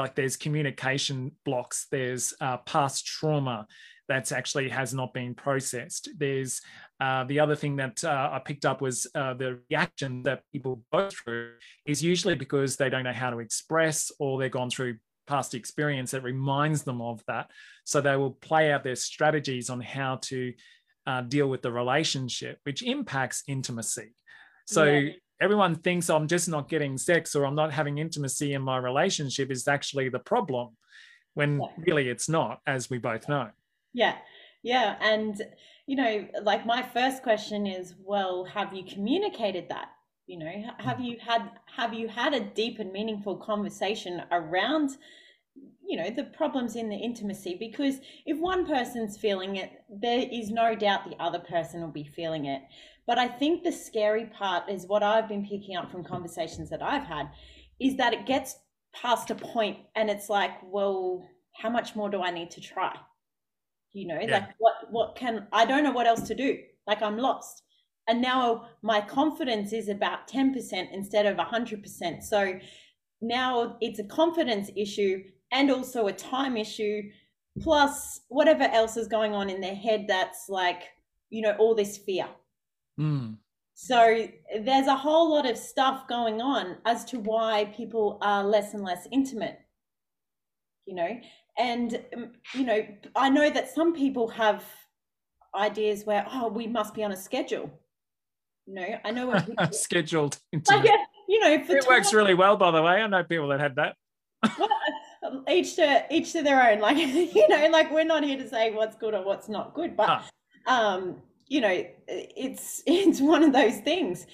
like 0.01 0.15
there's 0.15 0.37
communication 0.37 1.31
blocks, 1.45 1.87
there's 1.91 2.33
uh, 2.41 2.57
past 2.57 3.05
trauma 3.05 3.67
that's 4.07 4.31
actually 4.31 4.69
has 4.69 4.93
not 4.93 5.13
been 5.13 5.33
processed. 5.33 6.09
There's 6.17 6.61
uh, 6.99 7.23
the 7.23 7.39
other 7.39 7.55
thing 7.55 7.77
that 7.77 8.03
uh, 8.03 8.29
I 8.31 8.39
picked 8.39 8.65
up 8.65 8.81
was 8.81 9.07
uh, 9.15 9.33
the 9.33 9.59
reaction 9.69 10.23
that 10.23 10.43
people 10.51 10.81
go 10.93 11.09
through 11.09 11.53
is 11.85 12.03
usually 12.03 12.35
because 12.35 12.75
they 12.75 12.89
don't 12.89 13.03
know 13.03 13.13
how 13.13 13.31
to 13.31 13.39
express 13.39 14.11
or 14.19 14.39
they've 14.39 14.51
gone 14.51 14.69
through 14.69 14.97
past 15.27 15.55
experience 15.55 16.11
that 16.11 16.21
reminds 16.21 16.83
them 16.83 17.01
of 17.01 17.23
that. 17.27 17.49
So 17.83 17.99
they 17.99 18.15
will 18.15 18.31
play 18.31 18.71
out 18.71 18.83
their 18.83 18.95
strategies 18.95 19.69
on 19.69 19.81
how 19.81 20.17
to 20.23 20.53
uh, 21.07 21.21
deal 21.21 21.47
with 21.47 21.63
the 21.63 21.71
relationship, 21.71 22.59
which 22.63 22.83
impacts 22.83 23.43
intimacy. 23.47 24.13
So 24.67 24.83
yeah 24.83 25.11
everyone 25.41 25.75
thinks 25.75 26.09
I'm 26.09 26.27
just 26.27 26.47
not 26.47 26.69
getting 26.69 26.97
sex 26.97 27.35
or 27.35 27.45
I'm 27.45 27.55
not 27.55 27.73
having 27.73 27.97
intimacy 27.97 28.53
in 28.53 28.61
my 28.61 28.77
relationship 28.77 29.51
is 29.51 29.67
actually 29.67 30.09
the 30.09 30.19
problem 30.19 30.77
when 31.33 31.59
yeah. 31.59 31.67
really 31.85 32.09
it's 32.09 32.29
not, 32.29 32.61
as 32.65 32.89
we 32.89 32.97
both 32.97 33.27
know. 33.27 33.49
Yeah. 33.93 34.15
Yeah. 34.63 34.95
And, 35.01 35.41
you 35.85 35.95
know, 35.95 36.27
like 36.41 36.65
my 36.65 36.81
first 36.81 37.23
question 37.23 37.67
is, 37.67 37.93
well, 37.99 38.45
have 38.45 38.73
you 38.73 38.83
communicated 38.83 39.69
that? 39.69 39.89
You 40.27 40.39
know, 40.39 40.51
have 40.79 40.97
mm-hmm. 40.97 41.03
you 41.03 41.17
had 41.23 41.51
have 41.75 41.93
you 41.93 42.07
had 42.07 42.33
a 42.33 42.39
deep 42.39 42.79
and 42.79 42.91
meaningful 42.91 43.37
conversation 43.37 44.23
around 44.31 44.97
you 45.87 45.97
know 45.97 46.09
the 46.09 46.23
problems 46.23 46.75
in 46.75 46.89
the 46.89 46.95
intimacy 46.95 47.55
because 47.59 47.99
if 48.25 48.37
one 48.39 48.65
person's 48.65 49.17
feeling 49.17 49.57
it 49.57 49.83
there 49.89 50.25
is 50.31 50.49
no 50.49 50.75
doubt 50.75 51.07
the 51.07 51.23
other 51.23 51.39
person 51.39 51.81
will 51.81 51.91
be 51.91 52.03
feeling 52.03 52.45
it 52.45 52.61
but 53.07 53.19
I 53.19 53.27
think 53.27 53.63
the 53.63 53.71
scary 53.71 54.25
part 54.25 54.69
is 54.69 54.87
what 54.87 55.03
I've 55.03 55.27
been 55.27 55.45
picking 55.45 55.75
up 55.75 55.91
from 55.91 56.03
conversations 56.03 56.69
that 56.71 56.81
I've 56.81 57.03
had 57.03 57.29
is 57.79 57.97
that 57.97 58.13
it 58.13 58.25
gets 58.25 58.55
past 58.93 59.29
a 59.29 59.35
point 59.35 59.77
and 59.95 60.09
it's 60.09 60.29
like, 60.29 60.51
well, 60.63 61.27
how 61.53 61.69
much 61.69 61.95
more 61.95 62.09
do 62.09 62.21
I 62.21 62.31
need 62.31 62.51
to 62.51 62.61
try? 62.61 62.95
You 63.93 64.07
know, 64.07 64.19
yeah. 64.19 64.31
like 64.31 64.49
what 64.57 64.73
what 64.89 65.15
can 65.15 65.47
I 65.53 65.65
don't 65.65 65.83
know 65.83 65.91
what 65.91 66.07
else 66.07 66.27
to 66.27 66.35
do. 66.35 66.57
Like 66.87 67.01
I'm 67.01 67.17
lost. 67.17 67.61
And 68.07 68.21
now 68.21 68.67
my 68.83 69.01
confidence 69.01 69.73
is 69.73 69.89
about 69.89 70.27
10% 70.27 70.93
instead 70.93 71.25
of 71.25 71.37
100%. 71.37 72.21
So 72.21 72.59
now 73.21 73.77
it's 73.81 73.97
a 73.97 74.03
confidence 74.03 74.69
issue 74.75 75.23
and 75.51 75.71
also 75.71 76.05
a 76.05 76.13
time 76.13 76.55
issue 76.55 77.01
plus 77.61 78.21
whatever 78.27 78.63
else 78.63 78.95
is 78.95 79.07
going 79.07 79.33
on 79.33 79.49
in 79.49 79.59
their 79.59 79.73
head 79.73 80.05
that's 80.07 80.49
like, 80.49 80.83
you 81.31 81.41
know, 81.41 81.55
all 81.57 81.73
this 81.73 81.97
fear 81.97 82.27
Mm. 82.99 83.37
So 83.75 84.27
there's 84.61 84.87
a 84.87 84.95
whole 84.95 85.31
lot 85.31 85.49
of 85.49 85.57
stuff 85.57 86.07
going 86.07 86.41
on 86.41 86.77
as 86.85 87.03
to 87.05 87.19
why 87.19 87.65
people 87.75 88.17
are 88.21 88.43
less 88.43 88.73
and 88.73 88.83
less 88.83 89.07
intimate, 89.11 89.59
you 90.85 90.95
know. 90.95 91.19
And, 91.57 92.01
um, 92.15 92.31
you 92.53 92.63
know, 92.63 92.85
I 93.15 93.29
know 93.29 93.49
that 93.49 93.69
some 93.69 93.93
people 93.93 94.29
have 94.29 94.63
ideas 95.53 96.05
where, 96.05 96.25
oh, 96.31 96.47
we 96.47 96.67
must 96.67 96.93
be 96.93 97.03
on 97.03 97.11
a 97.11 97.17
schedule. 97.17 97.69
You 98.65 98.75
know, 98.75 98.87
I 99.03 99.11
know 99.11 99.39
people, 99.45 99.71
scheduled. 99.71 100.37
Like, 100.69 100.89
you 101.27 101.39
know, 101.39 101.51
it 101.51 101.67
time, 101.67 101.79
works 101.87 102.13
really 102.13 102.33
well, 102.33 102.55
by 102.55 102.71
the 102.71 102.81
way. 102.81 102.93
I 102.93 103.07
know 103.07 103.23
people 103.23 103.49
that 103.49 103.59
had 103.59 103.75
that. 103.75 103.95
well, 104.57 105.43
each 105.49 105.75
to 105.75 106.05
each 106.11 106.31
to 106.33 106.43
their 106.43 106.71
own. 106.71 106.79
Like, 106.79 106.97
you 106.97 107.47
know, 107.49 107.67
like 107.69 107.91
we're 107.91 108.05
not 108.05 108.23
here 108.23 108.37
to 108.37 108.47
say 108.47 108.71
what's 108.71 108.95
good 108.95 109.13
or 109.13 109.23
what's 109.25 109.49
not 109.49 109.73
good, 109.73 109.97
but 109.97 110.23
um, 110.67 111.21
you 111.47 111.61
know, 111.61 111.85
it's 112.07 112.83
it's 112.87 113.21
one 113.21 113.43
of 113.43 113.53
those 113.53 113.77
things. 113.79 114.25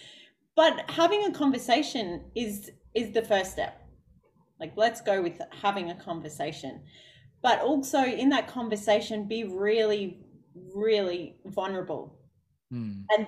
But 0.55 0.89
having 0.89 1.25
a 1.25 1.31
conversation 1.31 2.25
is 2.35 2.71
is 2.93 3.11
the 3.11 3.23
first 3.23 3.51
step. 3.53 3.77
Like, 4.59 4.73
let's 4.75 5.01
go 5.01 5.21
with 5.21 5.41
having 5.59 5.89
a 5.89 5.95
conversation, 5.95 6.81
but 7.41 7.61
also 7.61 8.03
in 8.03 8.29
that 8.29 8.47
conversation, 8.47 9.27
be 9.27 9.43
really, 9.43 10.19
really 10.75 11.37
vulnerable, 11.45 12.19
mm. 12.71 13.03
and 13.17 13.27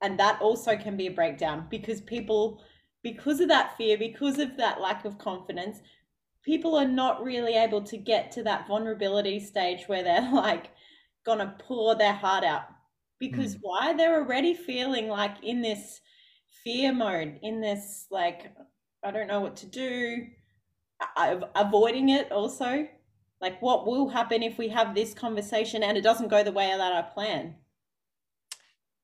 and 0.00 0.18
that 0.18 0.40
also 0.40 0.76
can 0.76 0.96
be 0.96 1.06
a 1.06 1.12
breakdown 1.12 1.66
because 1.70 2.00
people 2.00 2.62
because 3.02 3.40
of 3.40 3.48
that 3.48 3.76
fear 3.76 3.96
because 3.96 4.38
of 4.38 4.56
that 4.56 4.80
lack 4.80 5.04
of 5.04 5.18
confidence 5.18 5.80
people 6.44 6.76
are 6.76 6.86
not 6.86 7.22
really 7.22 7.54
able 7.54 7.82
to 7.82 7.96
get 7.96 8.30
to 8.32 8.42
that 8.42 8.66
vulnerability 8.66 9.38
stage 9.40 9.84
where 9.86 10.02
they're 10.02 10.30
like 10.34 10.70
gonna 11.24 11.54
pour 11.60 11.94
their 11.94 12.12
heart 12.12 12.44
out 12.44 12.62
because 13.22 13.54
mm. 13.54 13.60
why 13.62 13.94
they're 13.94 14.20
already 14.20 14.52
feeling 14.52 15.06
like 15.06 15.36
in 15.44 15.62
this 15.62 16.00
fear 16.64 16.92
mode 16.92 17.38
in 17.42 17.60
this 17.60 18.06
like 18.10 18.52
i 19.04 19.10
don't 19.12 19.28
know 19.28 19.40
what 19.40 19.54
to 19.54 19.66
do 19.66 20.26
avoiding 21.54 22.08
it 22.08 22.30
also 22.32 22.86
like 23.40 23.62
what 23.62 23.86
will 23.86 24.08
happen 24.08 24.42
if 24.42 24.58
we 24.58 24.68
have 24.68 24.94
this 24.94 25.14
conversation 25.14 25.84
and 25.84 25.96
it 25.96 26.02
doesn't 26.02 26.28
go 26.28 26.42
the 26.42 26.52
way 26.52 26.72
that 26.76 26.92
i 26.92 27.00
plan 27.00 27.54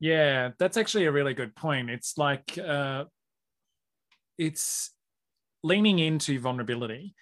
yeah 0.00 0.50
that's 0.58 0.76
actually 0.76 1.06
a 1.06 1.12
really 1.12 1.34
good 1.34 1.54
point 1.54 1.88
it's 1.88 2.18
like 2.18 2.58
uh 2.58 3.04
it's 4.36 4.90
leaning 5.62 6.00
into 6.00 6.40
vulnerability 6.40 7.14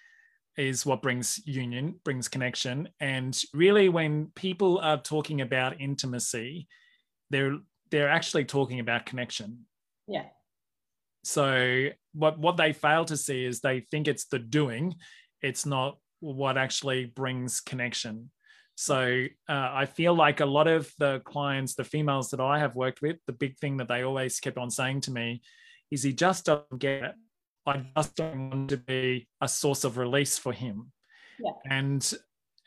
is 0.56 0.86
what 0.86 1.02
brings 1.02 1.40
union, 1.46 1.96
brings 2.04 2.28
connection. 2.28 2.88
And 3.00 3.38
really, 3.52 3.88
when 3.88 4.28
people 4.34 4.78
are 4.78 4.96
talking 4.96 5.40
about 5.40 5.80
intimacy, 5.80 6.66
they're 7.30 7.58
they're 7.90 8.08
actually 8.08 8.44
talking 8.44 8.80
about 8.80 9.06
connection. 9.06 9.66
Yeah. 10.08 10.26
So 11.24 11.88
what 12.12 12.38
what 12.38 12.56
they 12.56 12.72
fail 12.72 13.04
to 13.06 13.16
see 13.16 13.44
is 13.44 13.60
they 13.60 13.80
think 13.80 14.08
it's 14.08 14.26
the 14.26 14.38
doing, 14.38 14.94
it's 15.42 15.66
not 15.66 15.98
what 16.20 16.56
actually 16.56 17.06
brings 17.06 17.60
connection. 17.60 18.30
So 18.78 19.26
uh, 19.48 19.70
I 19.72 19.86
feel 19.86 20.14
like 20.14 20.40
a 20.40 20.46
lot 20.46 20.68
of 20.68 20.92
the 20.98 21.20
clients, 21.20 21.74
the 21.74 21.84
females 21.84 22.30
that 22.30 22.40
I 22.40 22.58
have 22.58 22.76
worked 22.76 23.00
with, 23.00 23.16
the 23.26 23.32
big 23.32 23.56
thing 23.58 23.78
that 23.78 23.88
they 23.88 24.02
always 24.02 24.38
kept 24.38 24.58
on 24.58 24.70
saying 24.70 25.00
to 25.02 25.10
me 25.10 25.40
is 25.90 26.02
he 26.02 26.12
just 26.12 26.44
doesn't 26.44 26.78
get 26.78 27.02
it 27.02 27.14
I 27.66 27.84
just 27.96 28.14
don't 28.14 28.50
want 28.50 28.70
to 28.70 28.76
be 28.76 29.28
a 29.40 29.48
source 29.48 29.84
of 29.84 29.98
release 29.98 30.38
for 30.38 30.52
him. 30.52 30.92
Yeah. 31.40 31.50
And 31.68 32.14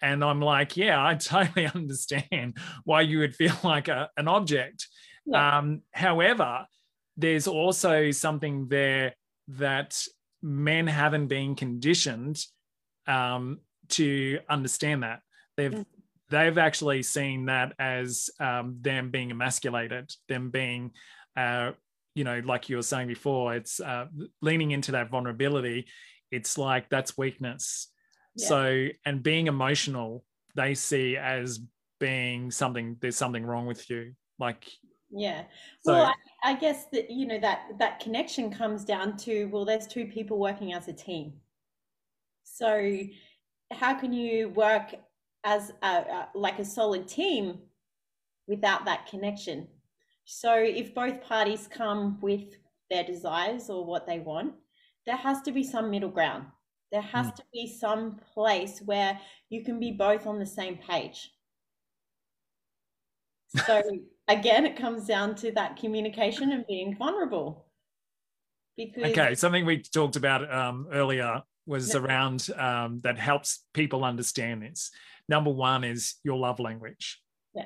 and 0.01 0.23
I'm 0.23 0.41
like, 0.41 0.77
yeah, 0.77 1.03
I 1.03 1.15
totally 1.19 1.67
understand 1.67 2.57
why 2.83 3.01
you 3.01 3.19
would 3.19 3.35
feel 3.35 3.55
like 3.63 3.87
a, 3.87 4.09
an 4.17 4.27
object. 4.27 4.87
Yeah. 5.25 5.57
Um, 5.57 5.81
however, 5.91 6.65
there's 7.17 7.47
also 7.47 8.11
something 8.11 8.67
there 8.67 9.15
that 9.49 10.01
men 10.41 10.87
haven't 10.87 11.27
been 11.27 11.55
conditioned 11.55 12.43
um, 13.07 13.59
to 13.89 14.39
understand 14.49 15.03
that. 15.03 15.19
They've 15.57 15.71
mm. 15.71 15.85
they've 16.29 16.57
actually 16.57 17.03
seen 17.03 17.45
that 17.45 17.73
as 17.79 18.29
um, 18.39 18.77
them 18.81 19.09
being 19.11 19.31
emasculated, 19.31 20.11
them 20.29 20.49
being 20.51 20.91
uh, 21.35 21.71
you 22.15 22.23
know, 22.23 22.41
like 22.43 22.69
you 22.69 22.75
were 22.75 22.81
saying 22.81 23.07
before, 23.07 23.55
it's 23.55 23.79
uh, 23.79 24.05
leaning 24.41 24.71
into 24.71 24.91
that 24.93 25.09
vulnerability. 25.09 25.87
It's 26.31 26.57
like 26.57 26.89
that's 26.89 27.17
weakness. 27.17 27.87
Yeah. 28.39 28.47
So, 28.47 28.87
and 29.05 29.23
being 29.23 29.47
emotional, 29.47 30.23
they 30.55 30.75
see 30.75 31.17
as 31.17 31.59
being 31.99 32.51
something. 32.51 32.97
There's 33.01 33.15
something 33.15 33.45
wrong 33.45 33.65
with 33.65 33.89
you. 33.89 34.13
Like, 34.39 34.67
yeah. 35.11 35.43
So, 35.81 35.93
well, 35.93 36.13
I, 36.43 36.51
I 36.51 36.55
guess 36.55 36.85
that 36.93 37.09
you 37.09 37.27
know 37.27 37.39
that 37.39 37.63
that 37.79 37.99
connection 37.99 38.51
comes 38.51 38.85
down 38.85 39.17
to 39.17 39.45
well, 39.45 39.65
there's 39.65 39.87
two 39.87 40.05
people 40.05 40.37
working 40.39 40.73
as 40.73 40.87
a 40.87 40.93
team. 40.93 41.33
So, 42.43 42.99
how 43.71 43.93
can 43.93 44.13
you 44.13 44.49
work 44.49 44.95
as 45.43 45.71
a, 45.81 45.87
a 45.87 46.29
like 46.35 46.59
a 46.59 46.65
solid 46.65 47.07
team 47.07 47.59
without 48.47 48.85
that 48.85 49.07
connection? 49.07 49.67
So 50.31 50.53
if 50.53 50.93
both 50.93 51.23
parties 51.23 51.67
come 51.67 52.19
with 52.21 52.55
their 52.91 53.03
desires 53.03 53.67
or 53.67 53.83
what 53.83 54.05
they 54.05 54.19
want, 54.19 54.53
there 55.07 55.15
has 55.15 55.41
to 55.41 55.51
be 55.51 55.63
some 55.63 55.89
middle 55.89 56.11
ground. 56.11 56.45
There 56.91 57.01
has 57.01 57.27
mm. 57.27 57.35
to 57.35 57.43
be 57.53 57.67
some 57.67 58.19
place 58.33 58.81
where 58.83 59.19
you 59.49 59.63
can 59.63 59.79
be 59.79 59.91
both 59.91 60.25
on 60.25 60.39
the 60.39 60.45
same 60.45 60.77
page. 60.77 61.31
So 63.65 63.81
again, 64.27 64.65
it 64.65 64.75
comes 64.75 65.05
down 65.05 65.35
to 65.35 65.51
that 65.53 65.77
communication 65.77 66.51
and 66.51 66.65
being 66.67 66.95
vulnerable. 66.95 67.65
Because 68.77 69.11
okay, 69.11 69.35
something 69.35 69.65
we 69.65 69.81
talked 69.81 70.15
about 70.15 70.51
um, 70.51 70.87
earlier 70.91 71.43
was 71.65 71.93
around 71.95 72.49
um, 72.57 72.99
that 73.03 73.17
helps 73.17 73.65
people 73.73 74.03
understand 74.03 74.63
this. 74.63 74.89
Number 75.27 75.51
one 75.51 75.83
is 75.83 76.15
your 76.23 76.37
love 76.37 76.59
language. 76.59 77.21
Yeah. 77.53 77.65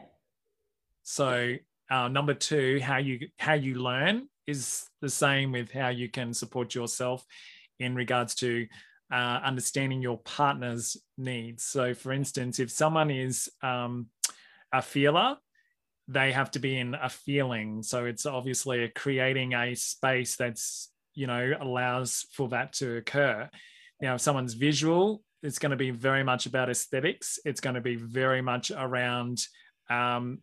So 1.03 1.55
uh, 1.89 2.07
number 2.07 2.33
two, 2.33 2.79
how 2.81 2.97
you 2.97 3.27
how 3.37 3.53
you 3.53 3.75
learn 3.75 4.27
is 4.47 4.85
the 5.01 5.09
same 5.09 5.51
with 5.51 5.71
how 5.71 5.89
you 5.89 6.09
can 6.09 6.33
support 6.33 6.75
yourself 6.75 7.25
in 7.79 7.95
regards 7.95 8.35
to 8.35 8.67
uh, 9.13 9.39
understanding 9.43 10.01
your 10.01 10.17
partner's 10.17 10.97
needs. 11.19 11.63
So, 11.63 11.93
for 11.93 12.11
instance, 12.11 12.59
if 12.59 12.71
someone 12.71 13.11
is 13.11 13.47
um, 13.61 14.07
a 14.73 14.81
feeler, 14.81 15.37
they 16.07 16.31
have 16.31 16.49
to 16.51 16.59
be 16.59 16.77
in 16.77 16.95
a 16.95 17.09
feeling. 17.09 17.83
So 17.83 18.05
it's 18.05 18.25
obviously 18.25 18.89
creating 18.89 19.53
a 19.53 19.75
space 19.75 20.35
that's 20.35 20.89
you 21.13 21.27
know 21.27 21.53
allows 21.61 22.25
for 22.33 22.49
that 22.49 22.73
to 22.73 22.97
occur. 22.97 23.49
Now, 24.01 24.15
if 24.15 24.21
someone's 24.21 24.55
visual, 24.55 25.21
it's 25.43 25.59
going 25.59 25.69
to 25.69 25.77
be 25.77 25.91
very 25.91 26.23
much 26.23 26.47
about 26.47 26.71
aesthetics. 26.71 27.37
It's 27.45 27.61
going 27.61 27.75
to 27.75 27.81
be 27.81 27.95
very 27.95 28.41
much 28.41 28.71
around 28.75 29.45
um, 29.89 30.39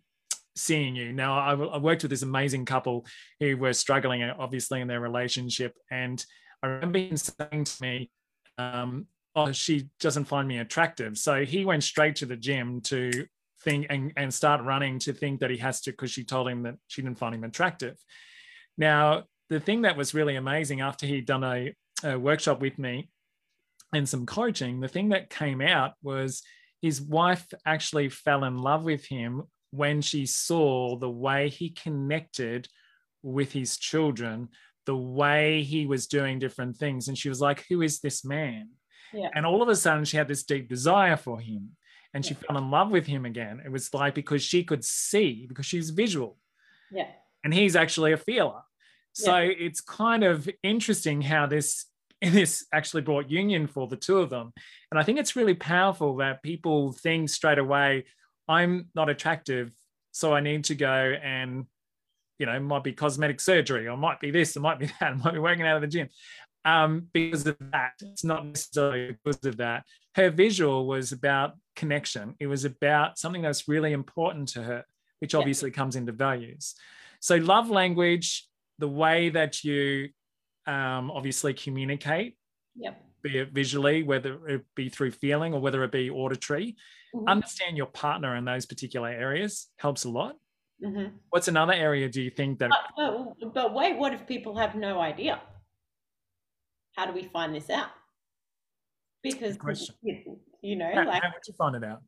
seeing 0.54 0.94
you. 0.94 1.12
Now, 1.12 1.38
I, 1.38 1.78
worked 1.78 2.02
with 2.02 2.10
this 2.10 2.22
amazing 2.22 2.66
couple 2.66 3.04
who 3.40 3.56
were 3.56 3.72
struggling, 3.72 4.22
obviously, 4.22 4.80
in 4.80 4.88
their 4.88 5.00
relationship. 5.00 5.74
And 5.90 6.24
I 6.62 6.68
remember 6.68 6.98
him 6.98 7.16
saying 7.16 7.64
to 7.64 7.82
me, 7.82 8.10
um, 8.60 9.06
Oh, 9.36 9.52
she 9.52 9.88
doesn't 10.00 10.24
find 10.24 10.48
me 10.48 10.58
attractive. 10.58 11.16
So 11.16 11.44
he 11.44 11.64
went 11.64 11.84
straight 11.84 12.16
to 12.16 12.26
the 12.26 12.36
gym 12.36 12.80
to 12.82 13.26
think 13.62 13.86
and, 13.88 14.12
and 14.16 14.34
start 14.34 14.64
running 14.64 14.98
to 15.00 15.12
think 15.12 15.40
that 15.40 15.50
he 15.50 15.58
has 15.58 15.80
to, 15.82 15.92
because 15.92 16.10
she 16.10 16.24
told 16.24 16.48
him 16.48 16.64
that 16.64 16.74
she 16.88 17.00
didn't 17.02 17.18
find 17.18 17.34
him 17.34 17.44
attractive. 17.44 17.96
Now, 18.76 19.24
the 19.48 19.60
thing 19.60 19.82
that 19.82 19.96
was 19.96 20.14
really 20.14 20.36
amazing 20.36 20.80
after 20.80 21.06
he'd 21.06 21.26
done 21.26 21.44
a, 21.44 21.74
a 22.02 22.18
workshop 22.18 22.60
with 22.60 22.78
me 22.78 23.08
and 23.92 24.08
some 24.08 24.26
coaching, 24.26 24.80
the 24.80 24.88
thing 24.88 25.10
that 25.10 25.30
came 25.30 25.60
out 25.60 25.92
was 26.02 26.42
his 26.82 27.00
wife 27.00 27.46
actually 27.64 28.08
fell 28.08 28.44
in 28.44 28.58
love 28.58 28.84
with 28.84 29.06
him 29.06 29.42
when 29.70 30.00
she 30.02 30.26
saw 30.26 30.96
the 30.96 31.10
way 31.10 31.48
he 31.50 31.70
connected 31.70 32.66
with 33.22 33.52
his 33.52 33.76
children, 33.76 34.48
the 34.90 34.96
way 34.96 35.62
he 35.62 35.86
was 35.86 36.08
doing 36.08 36.40
different 36.40 36.76
things. 36.76 37.06
And 37.06 37.16
she 37.16 37.28
was 37.28 37.40
like, 37.40 37.64
Who 37.68 37.80
is 37.80 38.00
this 38.00 38.24
man? 38.24 38.70
Yeah. 39.12 39.28
And 39.36 39.46
all 39.46 39.62
of 39.62 39.68
a 39.68 39.76
sudden, 39.76 40.04
she 40.04 40.16
had 40.16 40.26
this 40.26 40.42
deep 40.42 40.68
desire 40.68 41.16
for 41.16 41.38
him 41.38 41.76
and 42.12 42.24
she 42.24 42.34
yeah. 42.34 42.40
fell 42.48 42.58
in 42.58 42.72
love 42.72 42.90
with 42.90 43.06
him 43.06 43.24
again. 43.24 43.62
It 43.64 43.70
was 43.70 43.94
like 43.94 44.16
because 44.16 44.42
she 44.42 44.64
could 44.64 44.84
see, 44.84 45.46
because 45.46 45.66
she's 45.66 45.90
visual. 45.90 46.36
Yeah. 46.90 47.06
And 47.44 47.54
he's 47.54 47.76
actually 47.76 48.12
a 48.12 48.16
feeler. 48.16 48.62
So 49.12 49.38
yeah. 49.38 49.54
it's 49.56 49.80
kind 49.80 50.24
of 50.24 50.48
interesting 50.64 51.22
how 51.22 51.46
this 51.46 51.86
this 52.20 52.66
actually 52.72 53.02
brought 53.02 53.30
union 53.30 53.68
for 53.68 53.86
the 53.86 53.96
two 53.96 54.18
of 54.18 54.28
them. 54.28 54.52
And 54.90 54.98
I 54.98 55.04
think 55.04 55.20
it's 55.20 55.36
really 55.36 55.54
powerful 55.54 56.16
that 56.16 56.42
people 56.42 56.92
think 56.92 57.28
straight 57.28 57.58
away, 57.58 58.06
I'm 58.48 58.88
not 58.94 59.08
attractive, 59.08 59.70
so 60.10 60.34
I 60.34 60.40
need 60.40 60.64
to 60.64 60.74
go 60.74 61.14
and, 61.22 61.66
you 62.40 62.46
know, 62.46 62.58
might 62.58 62.82
be 62.82 62.92
cosmetic 62.92 63.38
surgery, 63.38 63.86
or 63.86 63.96
might 63.96 64.18
be 64.18 64.30
this, 64.30 64.56
it 64.56 64.60
might 64.60 64.78
be 64.78 64.86
that, 65.00 65.12
it 65.12 65.24
might 65.24 65.34
be 65.34 65.38
working 65.38 65.66
out 65.66 65.76
of 65.76 65.82
the 65.82 65.88
gym. 65.88 66.08
Um, 66.64 67.06
because 67.12 67.46
of 67.46 67.56
that, 67.72 67.92
it's 68.00 68.24
not 68.24 68.44
necessarily 68.44 69.16
because 69.22 69.44
of 69.44 69.58
that. 69.58 69.84
Her 70.14 70.30
visual 70.30 70.86
was 70.86 71.12
about 71.12 71.54
connection. 71.76 72.34
It 72.40 72.46
was 72.46 72.64
about 72.64 73.18
something 73.18 73.42
that's 73.42 73.68
really 73.68 73.92
important 73.92 74.48
to 74.50 74.62
her, 74.62 74.84
which 75.20 75.34
obviously 75.34 75.70
yeah. 75.70 75.76
comes 75.76 75.96
into 75.96 76.12
values. 76.12 76.74
So, 77.20 77.36
love 77.36 77.70
language 77.70 78.48
the 78.78 78.88
way 78.88 79.28
that 79.28 79.62
you 79.62 80.08
um, 80.66 81.10
obviously 81.10 81.52
communicate 81.54 82.36
Yep. 82.76 83.04
be 83.22 83.38
it 83.38 83.52
visually, 83.52 84.02
whether 84.02 84.46
it 84.46 84.64
be 84.74 84.88
through 84.88 85.10
feeling 85.10 85.52
or 85.52 85.60
whether 85.60 85.82
it 85.84 85.92
be 85.92 86.08
auditory. 86.08 86.76
Mhm. 87.14 87.26
Understand 87.26 87.76
your 87.76 87.86
partner 87.86 88.36
in 88.36 88.44
those 88.44 88.64
particular 88.64 89.08
areas 89.08 89.68
helps 89.76 90.04
a 90.04 90.08
lot. 90.08 90.36
Mhm. 90.82 91.12
What's 91.30 91.48
another 91.48 91.72
area 91.72 92.08
do 92.08 92.22
you 92.22 92.30
think 92.30 92.58
that? 92.58 92.70
But, 92.96 93.34
but, 93.40 93.54
but 93.54 93.74
wait, 93.74 93.98
what 93.98 94.14
if 94.14 94.26
people 94.26 94.56
have 94.56 94.74
no 94.74 95.00
idea? 95.00 95.40
How 96.96 97.06
do 97.06 97.12
we 97.12 97.24
find 97.24 97.54
this 97.54 97.70
out? 97.70 97.90
Because 99.22 99.58
you, 100.02 100.38
you 100.62 100.76
know, 100.76 100.90
how, 100.94 101.06
like 101.06 101.22
how 101.22 101.28
would 101.28 101.42
you 101.46 101.54
find 101.54 101.76
it 101.76 101.84
out? 101.84 102.00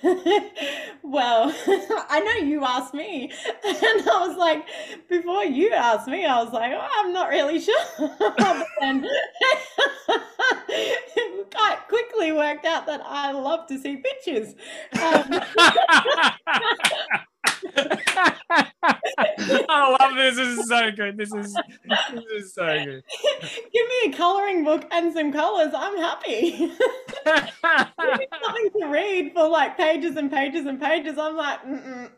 well, 1.02 1.54
I 2.08 2.20
know 2.20 2.46
you 2.46 2.64
asked 2.64 2.94
me, 2.94 3.30
and 3.64 4.08
I 4.08 4.26
was 4.26 4.36
like, 4.36 4.64
before 5.08 5.44
you 5.44 5.72
asked 5.72 6.08
me, 6.08 6.24
I 6.24 6.42
was 6.42 6.52
like, 6.52 6.72
oh, 6.74 6.88
I'm 6.98 7.12
not 7.12 7.28
really 7.28 7.60
sure. 7.60 7.74
it 10.68 11.54
quite 11.54 11.78
quickly 11.88 12.32
worked 12.32 12.64
out 12.64 12.86
that 12.86 13.02
I 13.04 13.32
love 13.32 13.66
to 13.68 13.78
see 13.78 13.96
pictures. 13.96 14.54
Um, 15.00 15.40
I 19.68 19.96
love 20.00 20.14
this. 20.16 20.36
This 20.36 20.48
is 20.58 20.68
so 20.68 20.90
good. 20.90 21.16
This 21.16 21.32
is 21.34 21.58
this 21.86 22.24
is 22.44 22.54
so 22.54 22.66
good. 22.84 23.02
give 23.72 23.88
me 23.88 23.98
a 24.06 24.12
coloring 24.16 24.64
book 24.64 24.84
and 24.90 25.12
some 25.12 25.32
colors. 25.32 25.72
I'm 25.74 25.96
happy. 25.98 26.72
Something 27.24 28.70
to 28.80 28.86
read 28.88 29.32
for 29.32 29.48
like 29.48 29.76
pages 29.76 30.16
and 30.16 30.30
pages 30.30 30.66
and 30.66 30.80
pages. 30.80 31.18
I'm 31.18 31.36
like, 31.36 31.62
Mm-mm. 31.64 32.10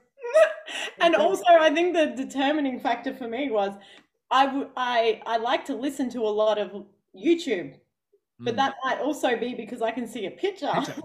and 1.01 1.15
also 1.15 1.45
I 1.49 1.71
think 1.71 1.95
the 1.95 2.07
determining 2.17 2.81
factor 2.81 3.15
for 3.15 3.29
me 3.29 3.51
was 3.51 3.73
I 4.31 4.47
w- 4.47 4.71
I 4.77 5.21
I 5.27 5.37
like 5.37 5.65
to 5.67 5.75
listen 5.75 6.09
to 6.11 6.21
a 6.21 6.29
lot 6.43 6.59
of 6.59 6.71
YouTube, 7.15 7.75
but 8.41 8.55
Mm. 8.55 8.57
that 8.57 8.75
might 8.85 8.99
also 9.01 9.37
be 9.37 9.55
because 9.55 9.83
I 9.83 9.91
can 9.91 10.07
see 10.09 10.27
a 10.27 10.31
picture. 10.31 10.71
Picture. 10.75 10.95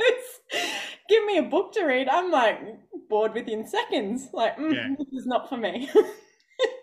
Give 1.08 1.24
me 1.24 1.38
a 1.38 1.42
book 1.42 1.72
to 1.74 1.84
read. 1.84 2.08
I'm 2.08 2.30
like 2.30 2.60
bored 3.08 3.34
within 3.34 3.66
seconds. 3.66 4.28
Like, 4.32 4.56
mm, 4.56 4.74
Yeah. 4.74 4.94
this 4.98 5.08
is 5.12 5.26
not 5.26 5.48
for 5.48 5.56
me. 5.56 5.90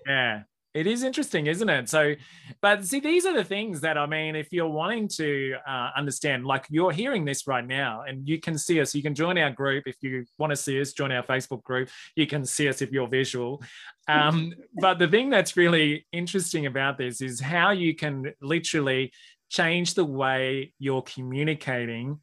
Yeah. 0.05 0.43
It 0.73 0.87
is 0.87 1.03
interesting, 1.03 1.45
isn't 1.45 1.69
it? 1.69 1.87
So, 1.87 2.15
but 2.59 2.83
see, 2.83 2.99
these 2.99 3.27
are 3.27 3.33
the 3.33 3.43
things 3.43 3.81
that 3.81 3.95
I 3.95 4.07
mean, 4.07 4.35
if 4.35 4.51
you're 4.51 4.67
wanting 4.67 5.07
to 5.19 5.55
uh, 5.67 5.89
understand, 5.95 6.45
like 6.47 6.65
you're 6.69 6.91
hearing 6.91 7.25
this 7.25 7.45
right 7.45 7.65
now 7.65 8.03
and 8.07 8.27
you 8.27 8.39
can 8.39 8.57
see 8.57 8.81
us, 8.81 8.95
you 8.95 9.03
can 9.03 9.13
join 9.13 9.37
our 9.37 9.51
group. 9.51 9.83
If 9.85 9.97
you 10.01 10.25
want 10.39 10.49
to 10.49 10.55
see 10.55 10.81
us, 10.81 10.93
join 10.93 11.11
our 11.11 11.21
Facebook 11.21 11.63
group. 11.63 11.89
You 12.15 12.25
can 12.25 12.43
see 12.43 12.67
us 12.69 12.81
if 12.81 12.91
you're 12.91 13.07
visual. 13.07 13.61
Um, 14.07 14.53
but 14.81 14.97
the 14.97 15.07
thing 15.07 15.29
that's 15.29 15.55
really 15.55 16.07
interesting 16.11 16.65
about 16.65 16.97
this 16.97 17.21
is 17.21 17.39
how 17.39 17.69
you 17.69 17.95
can 17.95 18.33
literally 18.41 19.11
change 19.49 19.93
the 19.93 20.05
way 20.05 20.73
you're 20.79 21.03
communicating 21.03 22.19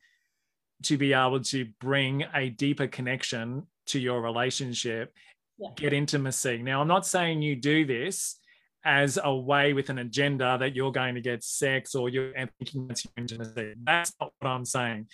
to 0.85 0.97
be 0.97 1.13
able 1.13 1.41
to 1.41 1.67
bring 1.81 2.25
a 2.35 2.49
deeper 2.51 2.87
connection 2.87 3.67
to 3.87 3.99
your 3.99 4.21
relationship 4.21 5.13
Yeah. 5.59 5.69
get 5.77 5.93
intimacy. 5.93 6.63
Now, 6.63 6.81
I'm 6.81 6.89
not 6.89 7.07
saying 7.07 7.43
you 7.43 7.55
do 7.57 7.85
this 7.85 8.37
as 8.83 9.19
a 9.23 9.35
way 9.35 9.75
with 9.75 9.91
an 9.91 9.99
agenda 9.99 10.57
that 10.59 10.75
you're 10.75 10.91
going 10.93 11.15
to 11.15 11.21
get 11.21 11.45
sex 11.45 11.95
or 11.95 12.09
you're 12.09 12.33
thinking 12.59 12.87
that's 12.89 13.05
your 13.05 13.13
intimacy. 13.19 13.75
That's 13.85 14.13
not 14.19 14.33
what 14.39 14.49
I'm 14.49 14.65
saying. 14.65 15.07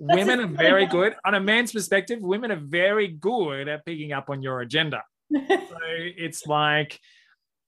That's 0.00 0.16
women 0.18 0.40
are 0.40 0.48
very 0.48 0.86
good, 0.86 1.14
on 1.24 1.34
a 1.34 1.40
man's 1.40 1.70
perspective, 1.70 2.18
women 2.20 2.50
are 2.50 2.60
very 2.60 3.06
good 3.06 3.68
at 3.68 3.86
picking 3.86 4.12
up 4.12 4.28
on 4.28 4.42
your 4.42 4.60
agenda. 4.60 5.02
So 5.38 5.76
it's 5.88 6.46
like 6.46 6.98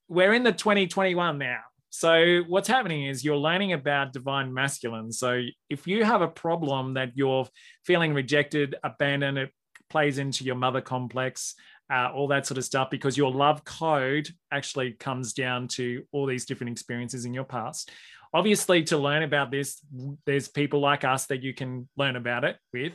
we're 0.09 0.33
in 0.33 0.43
the 0.43 0.51
2021 0.51 1.37
now. 1.37 1.59
So 1.89 2.41
what's 2.47 2.67
happening 2.67 3.05
is 3.05 3.25
you're 3.25 3.37
learning 3.37 3.73
about 3.73 4.13
divine 4.13 4.53
masculine. 4.53 5.11
So 5.11 5.41
if 5.69 5.87
you 5.87 6.03
have 6.03 6.21
a 6.21 6.27
problem 6.27 6.93
that 6.93 7.11
you're 7.15 7.47
feeling 7.83 8.13
rejected, 8.13 8.75
abandoned, 8.83 9.37
it 9.37 9.51
plays 9.89 10.19
into 10.19 10.43
your 10.43 10.55
mother 10.55 10.81
complex, 10.81 11.55
uh, 11.91 12.11
all 12.13 12.27
that 12.27 12.45
sort 12.45 12.59
of 12.59 12.63
stuff, 12.63 12.89
because 12.91 13.17
your 13.17 13.31
love 13.31 13.65
code 13.65 14.29
actually 14.51 14.91
comes 14.91 15.33
down 15.33 15.67
to 15.67 16.03
all 16.11 16.27
these 16.27 16.45
different 16.45 16.71
experiences 16.71 17.25
in 17.25 17.33
your 17.33 17.43
past. 17.43 17.89
Obviously, 18.31 18.83
to 18.83 18.97
learn 18.97 19.23
about 19.23 19.49
this, 19.49 19.81
there's 20.27 20.47
people 20.47 20.79
like 20.79 21.03
us 21.03 21.25
that 21.25 21.41
you 21.41 21.55
can 21.55 21.89
learn 21.97 22.15
about 22.15 22.43
it 22.43 22.57
with. 22.71 22.93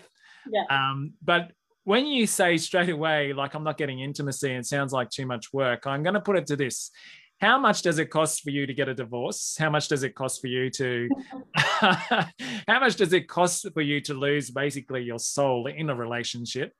Yeah. 0.49 0.64
Um, 0.71 1.14
but 1.21 1.51
when 1.83 2.07
you 2.07 2.29
say 2.29 2.57
straight 2.57 2.88
away, 2.88 3.33
like, 3.33 3.55
I'm 3.55 3.64
not 3.64 3.77
getting 3.77 3.99
intimacy 3.99 4.51
and 4.51 4.61
it 4.61 4.66
sounds 4.66 4.92
like 4.92 5.11
too 5.11 5.27
much 5.27 5.53
work, 5.53 5.88
I'm 5.88 6.05
going 6.05 6.14
to 6.14 6.21
put 6.21 6.37
it 6.37 6.47
to 6.47 6.57
this. 6.57 6.92
How 7.40 7.59
much 7.59 7.83
does 7.83 7.99
it 7.99 8.07
cost 8.11 8.42
for 8.42 8.51
you 8.51 8.66
to 8.66 8.73
get 8.73 8.88
a 8.88 8.94
divorce? 8.94 9.57
How 9.59 9.68
much 9.68 9.88
does 9.88 10.03
it 10.03 10.14
cost 10.14 10.40
for 10.40 10.47
you 10.47 10.70
to, 10.70 11.09
how 11.57 12.81
much 12.81 12.97
does 12.97 13.12
it 13.12 13.29
cost 13.29 13.66
for 13.75 13.83
you 13.83 14.01
to 14.03 14.14
lose 14.14 14.51
basically 14.51 15.03
your 15.03 15.18
soul 15.18 15.66
in 15.66 15.90
a 15.90 15.94
relationship? 15.94 16.73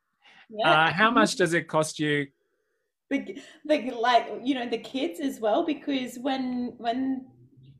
yeah. 0.48 0.70
Uh, 0.70 0.92
how 0.92 1.10
much 1.10 1.36
does 1.36 1.54
it 1.54 1.68
cost 1.68 1.98
you? 1.98 2.26
the, 3.10 3.38
the 3.66 3.90
like 3.90 4.28
you 4.42 4.54
know 4.54 4.66
the 4.68 4.78
kids 4.78 5.20
as 5.20 5.38
well 5.38 5.64
because 5.66 6.18
when 6.18 6.72
when 6.78 7.26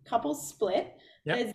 couples 0.05 0.47
split 0.49 0.93
Yep. 1.25 1.37
there's 1.39 1.55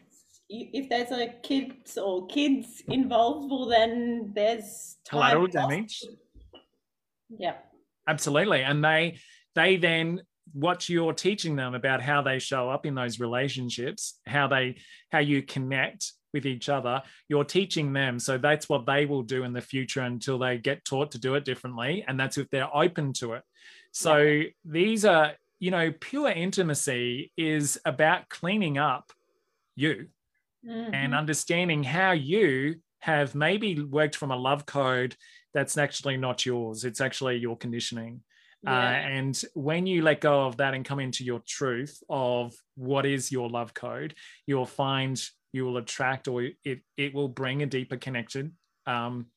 if 0.49 0.89
there's 0.89 1.11
a 1.11 1.27
kids 1.43 1.95
or 1.97 2.25
kids 2.25 2.81
involved 2.87 3.51
well 3.51 3.67
then 3.67 4.31
there's 4.33 4.97
Collateral 5.07 5.45
damage. 5.47 6.01
yeah 7.37 7.57
Absolutely. 8.09 8.63
And 8.63 8.83
they, 8.83 9.19
they 9.53 9.77
then, 9.77 10.21
what 10.53 10.89
you're 10.89 11.13
teaching 11.13 11.55
them 11.55 11.75
about 11.75 12.01
how 12.01 12.21
they 12.21 12.39
show 12.39 12.69
up 12.69 12.85
in 12.85 12.95
those 12.95 13.19
relationships, 13.19 14.19
how 14.25 14.47
they, 14.47 14.77
how 15.11 15.19
you 15.19 15.43
connect 15.43 16.13
with 16.33 16.45
each 16.45 16.69
other, 16.69 17.01
you're 17.27 17.43
teaching 17.43 17.93
them. 17.93 18.19
So 18.19 18.37
that's 18.37 18.69
what 18.69 18.85
they 18.85 19.05
will 19.05 19.23
do 19.23 19.43
in 19.43 19.53
the 19.53 19.61
future 19.61 20.01
until 20.01 20.37
they 20.37 20.57
get 20.57 20.85
taught 20.85 21.11
to 21.11 21.19
do 21.19 21.35
it 21.35 21.45
differently. 21.45 22.05
And 22.07 22.19
that's 22.19 22.37
if 22.37 22.49
they're 22.49 22.75
open 22.75 23.13
to 23.13 23.33
it. 23.33 23.43
So 23.91 24.43
these 24.63 25.05
are, 25.05 25.33
you 25.59 25.71
know, 25.71 25.91
pure 25.99 26.29
intimacy 26.29 27.31
is 27.35 27.79
about 27.85 28.29
cleaning 28.29 28.77
up 28.77 29.11
you 29.75 30.09
and 30.63 31.13
Mhm. 31.13 31.17
understanding 31.17 31.83
how 31.83 32.11
you 32.11 32.81
have 32.99 33.35
maybe 33.35 33.81
worked 33.81 34.15
from 34.15 34.31
a 34.31 34.35
love 34.35 34.65
code 34.65 35.15
that's 35.53 35.77
actually 35.77 36.17
not 36.17 36.45
yours. 36.45 36.83
It's 36.83 37.01
actually 37.01 37.37
your 37.37 37.57
conditioning. 37.57 38.21
Uh, 38.67 38.71
yeah. 38.71 39.07
and 39.07 39.41
when 39.53 39.87
you 39.87 40.01
let 40.01 40.19
go 40.19 40.45
of 40.45 40.57
that 40.57 40.73
and 40.73 40.83
come 40.83 40.99
into 40.99 41.23
your 41.23 41.41
truth 41.47 42.03
of 42.09 42.53
what 42.75 43.05
is 43.05 43.31
your 43.31 43.49
love 43.49 43.73
code, 43.73 44.13
you'll 44.47 44.65
find 44.65 45.21
you 45.53 45.65
will 45.65 45.77
attract 45.77 46.27
or 46.27 46.43
it, 46.63 46.81
it 46.97 47.13
will 47.13 47.29
bring 47.29 47.63
a 47.63 47.65
deeper 47.65 47.97
connection 47.97 48.53
um, 48.85 49.27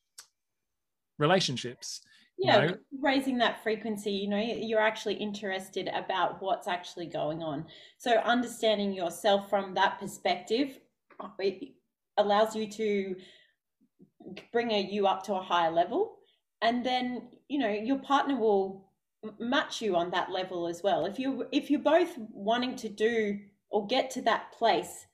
relationships. 1.19 2.01
you 2.37 2.51
yeah 2.51 2.67
know? 2.67 2.77
raising 3.01 3.39
that 3.39 3.63
frequency 3.63 4.11
you 4.11 4.29
know 4.29 4.39
you're 4.39 4.81
actually 4.81 5.15
interested 5.15 5.89
about 5.95 6.43
what's 6.43 6.67
actually 6.67 7.07
going 7.07 7.43
on 7.43 7.65
so 7.99 8.17
understanding 8.19 8.93
yourself 8.93 9.49
from 9.49 9.75
that 9.75 10.01
perspective 10.01 10.79
uh, 11.21 11.29
it 11.39 11.75
allows 12.19 12.57
you 12.57 12.69
to 12.69 13.15
bring 14.53 14.71
a, 14.71 14.81
you 14.81 15.07
up 15.07 15.23
to 15.23 15.35
a 15.35 15.41
higher 15.41 15.71
level 15.71 16.17
and 16.63 16.85
then 16.85 17.29
you 17.49 17.59
know 17.59 17.69
your 17.71 17.99
partner 17.99 18.37
will 18.37 18.82
match 19.39 19.81
you 19.81 19.97
on 19.97 20.11
that 20.11 20.31
level 20.31 20.67
as 20.67 20.83
well 20.83 21.07
if 21.07 21.19
you 21.19 21.47
if 21.53 21.71
you're 21.71 21.81
both 21.81 22.17
wanting 22.33 22.75
to 22.75 22.89
do 22.89 23.39
or 23.71 23.87
get 23.87 24.11
to 24.11 24.21
that 24.23 24.53
place 24.53 25.07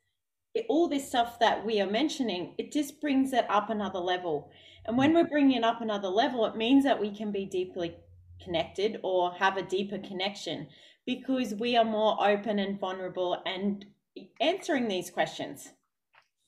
it, 0.54 0.64
all 0.68 0.88
this 0.88 1.06
stuff 1.06 1.38
that 1.38 1.64
we 1.64 1.80
are 1.80 1.90
mentioning 1.90 2.54
it 2.58 2.72
just 2.72 3.00
brings 3.00 3.32
it 3.32 3.44
up 3.50 3.70
another 3.70 3.98
level 3.98 4.50
and 4.86 4.96
when 4.96 5.12
we're 5.12 5.28
bringing 5.28 5.58
it 5.58 5.64
up 5.64 5.80
another 5.80 6.08
level 6.08 6.46
it 6.46 6.56
means 6.56 6.84
that 6.84 6.98
we 6.98 7.14
can 7.14 7.30
be 7.30 7.44
deeply 7.44 7.94
connected 8.42 8.98
or 9.02 9.32
have 9.34 9.56
a 9.56 9.62
deeper 9.62 9.98
connection 9.98 10.66
because 11.04 11.54
we 11.54 11.76
are 11.76 11.84
more 11.84 12.16
open 12.26 12.58
and 12.58 12.80
vulnerable 12.80 13.42
and 13.44 13.84
answering 14.40 14.88
these 14.88 15.10
questions 15.10 15.72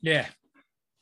Yeah, 0.00 0.26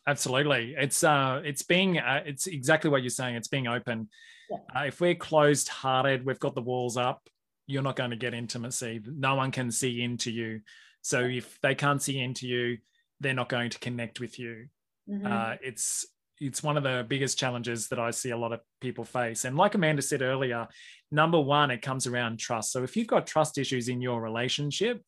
absolutely. 0.06 0.74
It's 0.76 1.04
uh, 1.04 1.40
it's 1.44 1.62
being 1.62 1.98
uh, 1.98 2.22
it's 2.26 2.46
exactly 2.46 2.90
what 2.90 3.02
you're 3.02 3.10
saying. 3.10 3.36
It's 3.36 3.48
being 3.48 3.68
open. 3.68 4.08
Uh, 4.50 4.84
if 4.86 5.00
we're 5.00 5.14
closed 5.14 5.68
hearted, 5.68 6.24
we've 6.24 6.38
got 6.40 6.54
the 6.54 6.62
walls 6.62 6.96
up. 6.96 7.28
You're 7.66 7.82
not 7.82 7.96
going 7.96 8.10
to 8.10 8.16
get 8.16 8.34
intimacy. 8.34 9.00
No 9.04 9.34
one 9.34 9.50
can 9.50 9.70
see 9.70 10.02
into 10.02 10.30
you. 10.30 10.60
So 11.02 11.20
if 11.20 11.58
they 11.60 11.74
can't 11.74 12.02
see 12.02 12.18
into 12.18 12.46
you, 12.46 12.78
they're 13.20 13.34
not 13.34 13.48
going 13.48 13.70
to 13.70 13.78
connect 13.78 14.20
with 14.20 14.38
you. 14.38 14.68
Mhm. 15.08 15.26
Uh, 15.26 15.56
it's 15.62 16.06
it's 16.40 16.62
one 16.62 16.76
of 16.76 16.84
the 16.84 17.04
biggest 17.08 17.36
challenges 17.36 17.88
that 17.88 17.98
I 17.98 18.12
see 18.12 18.30
a 18.30 18.36
lot 18.36 18.52
of 18.52 18.60
people 18.80 19.04
face. 19.04 19.44
And 19.44 19.56
like 19.56 19.74
Amanda 19.74 20.02
said 20.02 20.22
earlier, 20.22 20.68
number 21.10 21.40
one, 21.40 21.72
it 21.72 21.82
comes 21.82 22.06
around 22.06 22.38
trust. 22.38 22.70
So 22.70 22.84
if 22.84 22.96
you've 22.96 23.08
got 23.08 23.26
trust 23.26 23.58
issues 23.58 23.88
in 23.88 24.00
your 24.00 24.22
relationship 24.22 25.02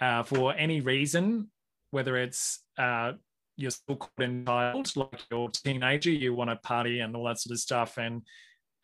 uh, 0.00 0.22
for 0.22 0.54
any 0.54 0.80
reason, 0.80 1.50
whether 1.90 2.16
it's 2.16 2.60
uh, 2.78 3.12
you're 3.56 3.70
still 3.70 3.96
caught 3.96 4.20
in 4.24 4.46
child, 4.46 4.96
like 4.96 5.20
you're 5.30 5.48
a 5.48 5.52
teenager, 5.52 6.10
you 6.10 6.34
want 6.34 6.48
to 6.48 6.56
party 6.56 7.00
and 7.00 7.14
all 7.14 7.24
that 7.24 7.38
sort 7.38 7.52
of 7.52 7.60
stuff, 7.60 7.98
and 7.98 8.22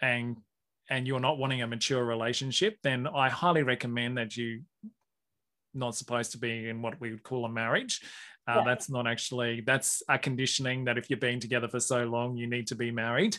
and 0.03 0.37
and 0.91 1.07
you're 1.07 1.21
not 1.21 1.39
wanting 1.39 1.63
a 1.63 1.67
mature 1.67 2.05
relationship, 2.05 2.77
then 2.83 3.07
I 3.07 3.31
highly 3.31 3.63
recommend 3.63 4.19
that 4.19 4.37
you 4.37 4.63
not 5.73 5.95
supposed 5.95 6.33
to 6.33 6.39
be 6.39 6.69
in 6.69 6.83
what 6.83 7.01
we 7.01 7.13
would 7.13 7.23
call 7.23 7.47
a 7.47 7.49
marriage. 7.49 8.01
Uh, 8.47 8.57
yeah. 8.57 8.65
That's 8.67 8.91
not 8.91 9.07
actually 9.07 9.63
that's 9.63 10.03
a 10.09 10.19
conditioning 10.19 10.85
that 10.85 10.99
if 10.99 11.09
you've 11.09 11.21
been 11.21 11.41
together 11.41 11.69
for 11.69 11.81
so 11.81 12.05
long, 12.05 12.37
you 12.37 12.47
need 12.47 12.67
to 12.67 12.75
be 12.75 12.91
married. 12.91 13.39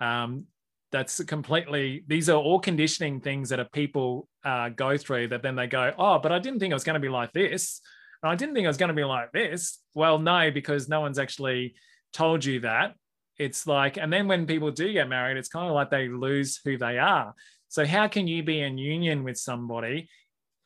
Um, 0.00 0.46
that's 0.94 1.22
completely 1.24 2.04
these 2.06 2.28
are 2.28 2.40
all 2.40 2.60
conditioning 2.60 3.20
things 3.20 3.48
that 3.48 3.58
a 3.58 3.64
people 3.64 4.28
uh, 4.44 4.68
go 4.68 4.96
through 4.96 5.26
that 5.26 5.42
then 5.42 5.56
they 5.56 5.66
go 5.66 5.92
oh 5.98 6.20
but 6.20 6.30
i 6.30 6.38
didn't 6.38 6.60
think 6.60 6.70
it 6.70 6.74
was 6.74 6.84
going 6.84 6.94
to 6.94 7.00
be 7.00 7.08
like 7.08 7.32
this 7.32 7.80
and 8.22 8.30
i 8.30 8.36
didn't 8.36 8.54
think 8.54 8.64
it 8.64 8.68
was 8.68 8.76
going 8.76 8.90
to 8.90 8.94
be 8.94 9.02
like 9.02 9.32
this 9.32 9.80
well 9.94 10.20
no 10.20 10.52
because 10.52 10.88
no 10.88 11.00
one's 11.00 11.18
actually 11.18 11.74
told 12.12 12.44
you 12.44 12.60
that 12.60 12.94
it's 13.38 13.66
like 13.66 13.96
and 13.96 14.12
then 14.12 14.28
when 14.28 14.46
people 14.46 14.70
do 14.70 14.92
get 14.92 15.08
married 15.08 15.36
it's 15.36 15.48
kind 15.48 15.66
of 15.66 15.74
like 15.74 15.90
they 15.90 16.08
lose 16.08 16.60
who 16.64 16.78
they 16.78 16.98
are 16.98 17.34
so 17.68 17.84
how 17.84 18.06
can 18.06 18.28
you 18.28 18.42
be 18.42 18.60
in 18.60 18.78
union 18.78 19.24
with 19.24 19.36
somebody 19.36 20.08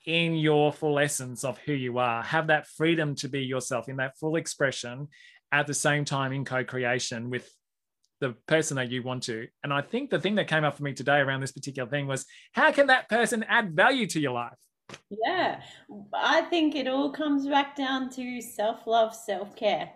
in 0.06 0.34
your 0.34 0.72
full 0.72 0.98
essence 0.98 1.44
of 1.44 1.58
who 1.58 1.72
you 1.72 1.98
are 1.98 2.22
have 2.22 2.48
that 2.48 2.66
freedom 2.66 3.14
to 3.14 3.28
be 3.28 3.40
yourself 3.40 3.88
in 3.88 3.96
that 3.96 4.16
full 4.18 4.36
expression 4.36 5.08
at 5.52 5.66
the 5.66 5.74
same 5.74 6.04
time 6.04 6.32
in 6.32 6.44
co-creation 6.44 7.30
with 7.30 7.50
the 8.20 8.34
person 8.46 8.76
that 8.76 8.90
you 8.90 9.02
want 9.02 9.22
to. 9.24 9.46
And 9.62 9.72
I 9.72 9.80
think 9.80 10.10
the 10.10 10.20
thing 10.20 10.34
that 10.36 10.48
came 10.48 10.64
up 10.64 10.76
for 10.76 10.82
me 10.82 10.92
today 10.92 11.18
around 11.18 11.40
this 11.40 11.52
particular 11.52 11.88
thing 11.88 12.06
was 12.06 12.26
how 12.52 12.72
can 12.72 12.88
that 12.88 13.08
person 13.08 13.44
add 13.48 13.74
value 13.74 14.06
to 14.08 14.20
your 14.20 14.32
life? 14.32 14.56
Yeah, 15.10 15.60
I 16.14 16.42
think 16.42 16.74
it 16.74 16.88
all 16.88 17.10
comes 17.10 17.46
back 17.46 17.76
down 17.76 18.08
to 18.10 18.40
self 18.40 18.86
love, 18.86 19.14
self 19.14 19.54
care. 19.54 19.90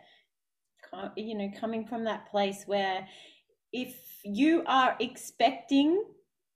You 1.17 1.37
know, 1.37 1.51
coming 1.59 1.87
from 1.87 2.05
that 2.05 2.31
place 2.31 2.65
where 2.67 3.07
if 3.73 3.97
you 4.25 4.63
are 4.67 4.97
expecting 5.01 6.05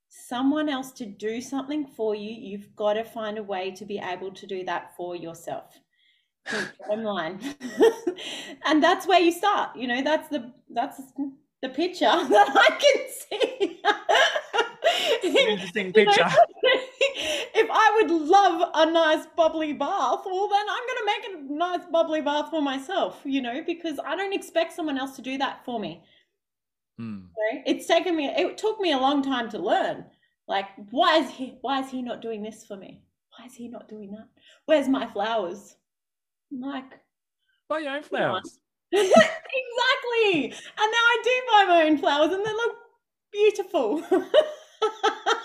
someone 0.08 0.68
else 0.68 0.92
to 0.92 1.06
do 1.06 1.40
something 1.40 1.86
for 1.86 2.14
you, 2.14 2.30
you've 2.30 2.74
got 2.76 2.94
to 2.94 3.04
find 3.04 3.38
a 3.38 3.42
way 3.42 3.70
to 3.72 3.84
be 3.84 3.98
able 3.98 4.30
to 4.32 4.46
do 4.46 4.64
that 4.64 4.94
for 4.96 5.16
yourself. 5.16 5.78
Bottom 6.80 7.04
line, 7.04 7.40
and 8.66 8.80
that's 8.82 9.06
where 9.06 9.18
you 9.18 9.32
start. 9.32 9.74
You 9.74 9.88
know, 9.88 10.00
that's 10.02 10.28
the 10.28 10.52
that's 10.70 11.00
the 11.60 11.68
picture 11.70 12.04
that 12.04 12.48
I 12.54 12.70
can 12.82 13.02
see. 13.10 13.80
Interesting 15.48 15.92
picture. 15.92 16.28
If 17.56 17.68
I 17.70 17.92
would 17.96 18.10
love 18.10 18.70
a 18.74 18.90
nice 18.90 19.26
bubbly 19.34 19.72
bath, 19.72 20.20
well, 20.26 20.48
then 20.48 20.66
I'm 20.68 20.86
going 20.86 20.98
to 20.98 21.06
make 21.06 21.50
a 21.50 21.52
nice 21.54 21.86
bubbly 21.90 22.20
bath 22.20 22.50
for 22.50 22.60
myself, 22.60 23.20
you 23.24 23.40
know, 23.40 23.62
because 23.64 23.98
I 24.04 24.14
don't 24.14 24.34
expect 24.34 24.74
someone 24.74 24.98
else 24.98 25.16
to 25.16 25.22
do 25.22 25.38
that 25.38 25.64
for 25.64 25.80
me. 25.80 26.02
Hmm. 26.98 27.20
It's 27.66 27.86
taken 27.86 28.14
me, 28.14 28.26
it 28.26 28.58
took 28.58 28.78
me 28.80 28.92
a 28.92 28.98
long 28.98 29.22
time 29.22 29.48
to 29.50 29.58
learn. 29.58 30.04
Like, 30.46 30.66
why 30.90 31.18
is 31.18 31.30
he, 31.30 31.58
why 31.62 31.80
is 31.80 31.90
he 31.90 32.02
not 32.02 32.20
doing 32.20 32.42
this 32.42 32.64
for 32.64 32.76
me? 32.76 33.02
Why 33.36 33.46
is 33.46 33.54
he 33.54 33.68
not 33.68 33.88
doing 33.88 34.12
that? 34.12 34.28
Where's 34.66 34.88
my 34.88 35.06
flowers? 35.06 35.76
I'm 36.52 36.60
like, 36.60 37.00
buy 37.68 37.78
your 37.78 37.96
own 37.96 38.02
flowers. 38.02 38.58
exactly. 38.92 40.44
And 40.44 40.52
now 40.78 40.84
I 40.84 41.18
do 41.24 41.30
buy 41.52 41.64
my 41.68 41.82
own 41.84 41.98
flowers 41.98 42.32
and 42.32 42.44
they 42.44 42.52
look 42.52 42.76
beautiful. 43.32 44.02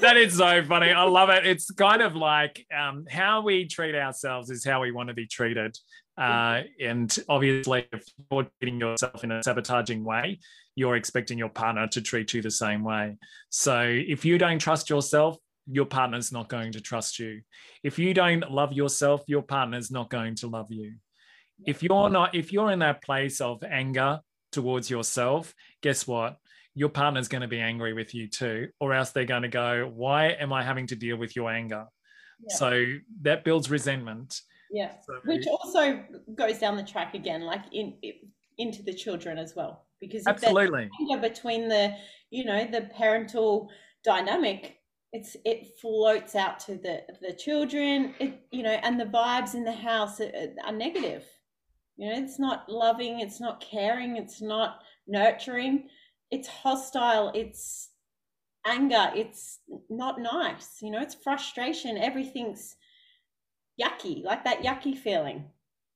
that 0.00 0.16
is 0.16 0.36
so 0.36 0.62
funny. 0.64 0.90
I 0.90 1.04
love 1.04 1.30
it. 1.30 1.46
It's 1.46 1.70
kind 1.70 2.02
of 2.02 2.14
like 2.14 2.66
um, 2.76 3.04
how 3.10 3.42
we 3.42 3.66
treat 3.66 3.94
ourselves 3.94 4.50
is 4.50 4.64
how 4.64 4.80
we 4.80 4.92
want 4.92 5.08
to 5.08 5.14
be 5.14 5.26
treated. 5.26 5.76
Uh, 6.16 6.62
and 6.80 7.16
obviously, 7.28 7.86
if 7.92 8.04
you're 8.30 8.46
treating 8.60 8.80
yourself 8.80 9.24
in 9.24 9.32
a 9.32 9.42
sabotaging 9.42 10.04
way, 10.04 10.38
you're 10.74 10.96
expecting 10.96 11.38
your 11.38 11.48
partner 11.48 11.86
to 11.88 12.00
treat 12.00 12.34
you 12.34 12.42
the 12.42 12.50
same 12.50 12.82
way. 12.84 13.16
So 13.50 13.82
if 13.86 14.24
you 14.24 14.38
don't 14.38 14.58
trust 14.58 14.90
yourself, 14.90 15.36
your 15.66 15.86
partner's 15.86 16.32
not 16.32 16.48
going 16.48 16.72
to 16.72 16.80
trust 16.80 17.18
you. 17.18 17.42
If 17.82 17.98
you 17.98 18.14
don't 18.14 18.50
love 18.50 18.72
yourself, 18.72 19.22
your 19.26 19.42
partner's 19.42 19.90
not 19.90 20.10
going 20.10 20.34
to 20.36 20.48
love 20.48 20.66
you 20.70 20.94
if 21.66 21.82
you're 21.82 22.10
not 22.10 22.34
if 22.34 22.52
you're 22.52 22.70
in 22.70 22.80
that 22.80 23.02
place 23.02 23.40
of 23.40 23.62
anger 23.64 24.20
towards 24.50 24.90
yourself 24.90 25.54
guess 25.82 26.06
what 26.06 26.36
your 26.74 26.88
partner's 26.88 27.28
going 27.28 27.42
to 27.42 27.48
be 27.48 27.60
angry 27.60 27.92
with 27.92 28.14
you 28.14 28.28
too 28.28 28.68
or 28.80 28.92
else 28.94 29.10
they're 29.10 29.24
going 29.24 29.42
to 29.42 29.48
go 29.48 29.90
why 29.94 30.28
am 30.28 30.52
i 30.52 30.62
having 30.62 30.86
to 30.86 30.96
deal 30.96 31.16
with 31.16 31.36
your 31.36 31.50
anger? 31.50 31.84
Yeah. 32.48 32.56
so 32.56 32.84
that 33.22 33.44
builds 33.44 33.70
resentment. 33.70 34.40
Yeah 34.72 34.92
so, 35.06 35.14
which 35.24 35.46
also 35.46 36.02
goes 36.34 36.58
down 36.58 36.76
the 36.76 36.82
track 36.82 37.14
again 37.14 37.42
like 37.42 37.62
in, 37.72 37.94
in 38.02 38.12
into 38.58 38.82
the 38.82 38.92
children 38.92 39.38
as 39.38 39.54
well 39.56 39.86
because 40.00 40.26
absolutely. 40.26 40.88
anger 41.00 41.20
between 41.20 41.68
the 41.68 41.94
you 42.30 42.44
know 42.44 42.66
the 42.70 42.88
parental 42.96 43.70
dynamic 44.04 44.76
it's 45.12 45.36
it 45.44 45.78
floats 45.80 46.34
out 46.34 46.58
to 46.58 46.76
the 46.76 47.02
the 47.20 47.32
children 47.34 48.14
it 48.18 48.40
you 48.50 48.62
know 48.62 48.70
and 48.82 48.98
the 48.98 49.04
vibes 49.04 49.54
in 49.54 49.64
the 49.64 49.72
house 49.72 50.20
are, 50.20 50.30
are 50.64 50.72
negative. 50.72 51.24
You 51.96 52.08
know, 52.08 52.18
it's 52.18 52.38
not 52.38 52.68
loving, 52.68 53.20
it's 53.20 53.40
not 53.40 53.60
caring, 53.60 54.16
it's 54.16 54.40
not 54.40 54.80
nurturing, 55.06 55.88
it's 56.32 56.48
hostile, 56.48 57.30
it's 57.34 57.90
anger, 58.66 59.10
it's 59.14 59.60
not 59.90 60.20
nice, 60.20 60.78
you 60.80 60.90
know, 60.90 61.00
it's 61.00 61.14
frustration, 61.14 61.98
everything's 61.98 62.74
yucky, 63.80 64.24
like 64.24 64.44
that 64.44 64.62
yucky 64.62 64.96
feeling. 64.96 65.44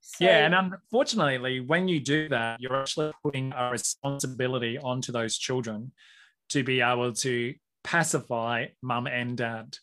So, 0.01 0.25
yeah, 0.25 0.47
and 0.47 0.55
unfortunately, 0.55 1.61
when 1.61 1.89
you 1.89 1.99
do 1.99 2.29
that, 2.29 2.61
you're 2.61 2.77
actually 2.77 3.13
putting 3.25 3.53
a 3.57 3.71
responsibility 3.71 4.79
onto 4.79 5.11
those 5.11 5.37
children 5.37 5.91
to 6.51 6.63
be 6.63 6.81
able 6.81 7.13
to 7.13 7.55
pacify 7.83 8.67
mum 8.83 9.07
and 9.07 9.37
dad. 9.37 9.79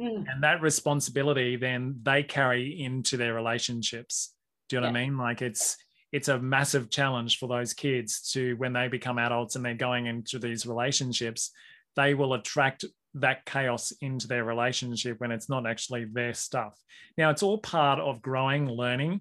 Mm. 0.00 0.24
And 0.30 0.42
that 0.42 0.62
responsibility 0.62 1.56
then 1.56 2.00
they 2.02 2.22
carry 2.22 2.80
into 2.80 3.16
their 3.16 3.34
relationships. 3.34 4.32
Do 4.68 4.76
you 4.76 4.80
know 4.80 4.86
yeah. 4.86 4.92
what 4.92 4.98
I 4.98 5.04
mean? 5.04 5.18
Like 5.18 5.42
it's 5.42 5.76
it's 6.12 6.28
a 6.28 6.38
massive 6.38 6.90
challenge 6.90 7.38
for 7.38 7.48
those 7.48 7.74
kids 7.74 8.30
to 8.32 8.54
when 8.56 8.72
they 8.72 8.88
become 8.88 9.18
adults 9.18 9.56
and 9.56 9.64
they're 9.64 9.74
going 9.74 10.06
into 10.06 10.38
these 10.38 10.66
relationships, 10.66 11.50
they 11.96 12.14
will 12.14 12.34
attract 12.34 12.84
that 13.14 13.44
chaos 13.46 13.92
into 14.00 14.28
their 14.28 14.44
relationship 14.44 15.20
when 15.20 15.32
it's 15.32 15.48
not 15.48 15.66
actually 15.66 16.04
their 16.04 16.34
stuff. 16.34 16.78
Now, 17.16 17.30
it's 17.30 17.42
all 17.42 17.58
part 17.58 17.98
of 17.98 18.22
growing, 18.22 18.68
learning. 18.68 19.20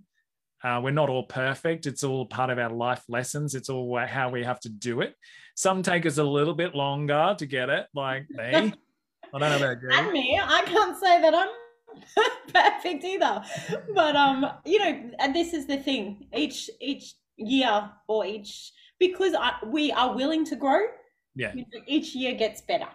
Uh, 0.64 0.82
we're 0.84 0.92
not 0.92 1.10
all 1.10 1.24
perfect. 1.24 1.86
It's 1.86 2.04
all 2.04 2.26
part 2.26 2.50
of 2.50 2.60
our 2.60 2.70
life 2.70 3.04
lessons. 3.08 3.56
It's 3.56 3.70
all 3.70 3.98
how 4.06 4.30
we 4.30 4.44
have 4.44 4.60
to 4.62 4.70
do 4.70 5.02
it. 5.02 5.16
Some 5.56 5.84
take 5.84 6.06
us 6.06 6.18
a 6.18 6.24
little 6.24 6.56
bit 6.56 6.76
longer 6.76 7.36
to 7.38 7.46
get 7.46 7.70
it, 7.70 7.88
like 7.94 8.30
me. 8.30 8.74
I 9.34 9.40
don't 9.40 9.50
know 9.50 9.58
about 9.58 9.82
you. 9.82 9.90
And 9.92 10.12
me, 10.12 10.40
I 10.42 10.62
can't 10.64 10.98
say 11.00 11.22
that 11.22 11.34
I'm 11.34 11.50
perfect 12.54 13.04
either. 13.04 13.44
But 13.94 14.16
um, 14.16 14.46
you 14.66 14.80
know, 14.80 15.12
and 15.20 15.36
this 15.36 15.54
is 15.54 15.66
the 15.68 15.78
thing. 15.78 16.28
Each 16.36 16.70
each 16.80 17.16
year 17.38 17.90
or 18.08 18.26
each 18.26 18.72
because 19.00 19.34
I, 19.34 19.54
we 19.66 19.92
are 19.92 20.16
willing 20.16 20.46
to 20.46 20.56
grow. 20.56 20.82
Yeah. 21.36 21.54
You 21.54 21.62
know, 21.62 21.82
each 21.88 22.16
year 22.16 22.34
gets 22.34 22.62
better. 22.62 22.88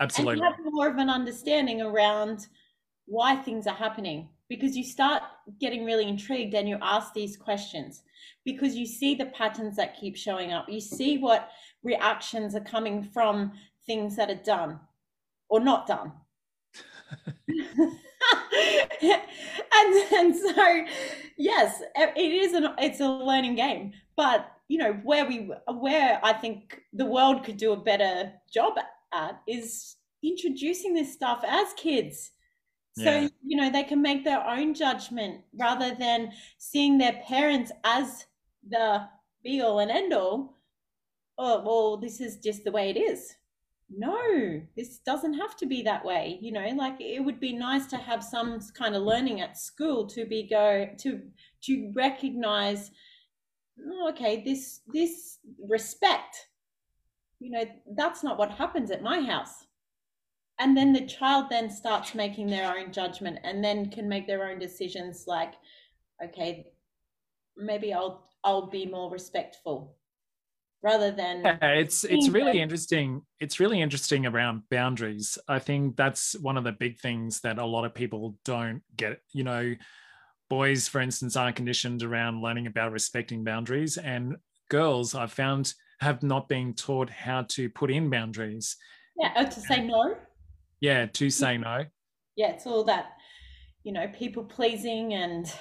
Absolutely. 0.00 0.34
And 0.34 0.40
you 0.40 0.44
have 0.44 0.72
more 0.72 0.88
of 0.88 0.96
an 0.98 1.10
understanding 1.10 1.82
around 1.82 2.46
why 3.06 3.36
things 3.36 3.66
are 3.66 3.74
happening 3.74 4.28
because 4.48 4.76
you 4.76 4.84
start 4.84 5.22
getting 5.60 5.84
really 5.84 6.06
intrigued 6.06 6.54
and 6.54 6.68
you 6.68 6.78
ask 6.80 7.12
these 7.12 7.36
questions 7.36 8.02
because 8.44 8.76
you 8.76 8.86
see 8.86 9.14
the 9.14 9.26
patterns 9.26 9.76
that 9.76 9.98
keep 9.98 10.16
showing 10.16 10.52
up. 10.52 10.68
You 10.68 10.80
see 10.80 11.18
what 11.18 11.50
reactions 11.82 12.54
are 12.54 12.60
coming 12.60 13.02
from 13.02 13.52
things 13.86 14.16
that 14.16 14.30
are 14.30 14.42
done 14.42 14.80
or 15.48 15.60
not 15.60 15.86
done. 15.86 16.12
and 19.02 20.10
then 20.10 20.34
so 20.34 20.84
yes 21.36 21.82
it 21.96 22.32
is 22.32 22.52
an 22.54 22.68
it's 22.78 23.00
a 23.00 23.08
learning 23.08 23.54
game. 23.56 23.92
But 24.16 24.50
you 24.68 24.78
know 24.78 24.94
where 25.04 25.24
we 25.26 25.50
where 25.68 26.18
i 26.24 26.32
think 26.32 26.80
the 26.92 27.04
world 27.04 27.44
could 27.44 27.56
do 27.56 27.72
a 27.72 27.76
better 27.76 28.32
job 28.52 28.74
at 29.14 29.40
is 29.46 29.96
introducing 30.22 30.92
this 30.92 31.12
stuff 31.12 31.44
as 31.46 31.72
kids. 31.74 32.32
So 32.98 33.04
yeah. 33.04 33.28
you 33.44 33.56
know 33.58 33.70
they 33.70 33.84
can 33.84 34.00
make 34.00 34.24
their 34.24 34.44
own 34.46 34.72
judgment 34.72 35.42
rather 35.58 35.94
than 35.94 36.32
seeing 36.56 36.96
their 36.96 37.22
parents 37.26 37.70
as 37.84 38.24
the 38.66 39.06
be 39.44 39.60
all 39.60 39.80
and 39.80 39.90
end 39.90 40.14
all. 40.14 40.58
Oh 41.36 41.62
well 41.62 41.96
this 41.98 42.20
is 42.20 42.38
just 42.38 42.64
the 42.64 42.72
way 42.72 42.88
it 42.90 42.96
is 42.96 43.36
no, 43.88 44.62
this 44.76 44.98
doesn't 44.98 45.34
have 45.34 45.56
to 45.56 45.66
be 45.66 45.82
that 45.82 46.04
way. 46.04 46.38
You 46.40 46.52
know, 46.52 46.66
like 46.76 47.00
it 47.00 47.24
would 47.24 47.38
be 47.38 47.52
nice 47.52 47.86
to 47.86 47.96
have 47.96 48.22
some 48.22 48.60
kind 48.76 48.96
of 48.96 49.02
learning 49.02 49.40
at 49.40 49.56
school 49.56 50.06
to 50.08 50.24
be 50.24 50.48
go 50.48 50.88
to 50.98 51.20
to 51.64 51.92
recognize, 51.94 52.90
oh, 53.86 54.10
okay, 54.10 54.42
this 54.44 54.80
this 54.92 55.38
respect. 55.68 56.48
You 57.38 57.50
know, 57.50 57.64
that's 57.96 58.24
not 58.24 58.38
what 58.38 58.52
happens 58.52 58.90
at 58.90 59.02
my 59.02 59.20
house. 59.20 59.66
And 60.58 60.76
then 60.76 60.92
the 60.92 61.06
child 61.06 61.46
then 61.50 61.68
starts 61.70 62.14
making 62.14 62.46
their 62.46 62.74
own 62.76 62.90
judgment 62.90 63.38
and 63.44 63.62
then 63.62 63.90
can 63.90 64.08
make 64.08 64.26
their 64.26 64.48
own 64.48 64.58
decisions 64.58 65.24
like, 65.26 65.52
okay, 66.24 66.72
maybe 67.56 67.92
I'll 67.92 68.28
I'll 68.42 68.68
be 68.68 68.86
more 68.86 69.10
respectful 69.10 69.96
rather 70.86 71.10
than 71.10 71.42
yeah, 71.44 71.58
it's 71.62 72.04
it's 72.04 72.28
really 72.28 72.60
interesting 72.60 73.22
it's 73.40 73.58
really 73.58 73.80
interesting 73.80 74.24
around 74.24 74.62
boundaries. 74.70 75.36
I 75.48 75.58
think 75.58 75.96
that's 75.96 76.38
one 76.38 76.56
of 76.56 76.64
the 76.64 76.72
big 76.72 76.98
things 77.00 77.40
that 77.40 77.58
a 77.58 77.64
lot 77.64 77.84
of 77.84 77.94
people 77.94 78.36
don't 78.44 78.82
get. 78.96 79.20
You 79.32 79.44
know 79.44 79.74
boys 80.48 80.86
for 80.86 81.00
instance 81.00 81.34
aren't 81.34 81.56
conditioned 81.56 82.04
around 82.04 82.40
learning 82.40 82.68
about 82.68 82.92
respecting 82.92 83.42
boundaries 83.42 83.96
and 83.96 84.36
girls 84.70 85.12
i've 85.12 85.32
found 85.32 85.74
have 86.00 86.22
not 86.22 86.48
been 86.48 86.72
taught 86.74 87.10
how 87.10 87.42
to 87.42 87.68
put 87.70 87.90
in 87.90 88.10
boundaries. 88.10 88.76
Yeah 89.18 89.32
uh, 89.36 89.44
to 89.44 89.60
say 89.60 89.82
no? 89.82 90.14
Yeah 90.80 91.06
to 91.06 91.30
say 91.30 91.58
no. 91.58 91.84
Yeah 92.36 92.52
it's 92.52 92.66
all 92.66 92.84
that 92.84 93.12
you 93.82 93.92
know 93.92 94.08
people 94.08 94.44
pleasing 94.44 95.14
and 95.14 95.52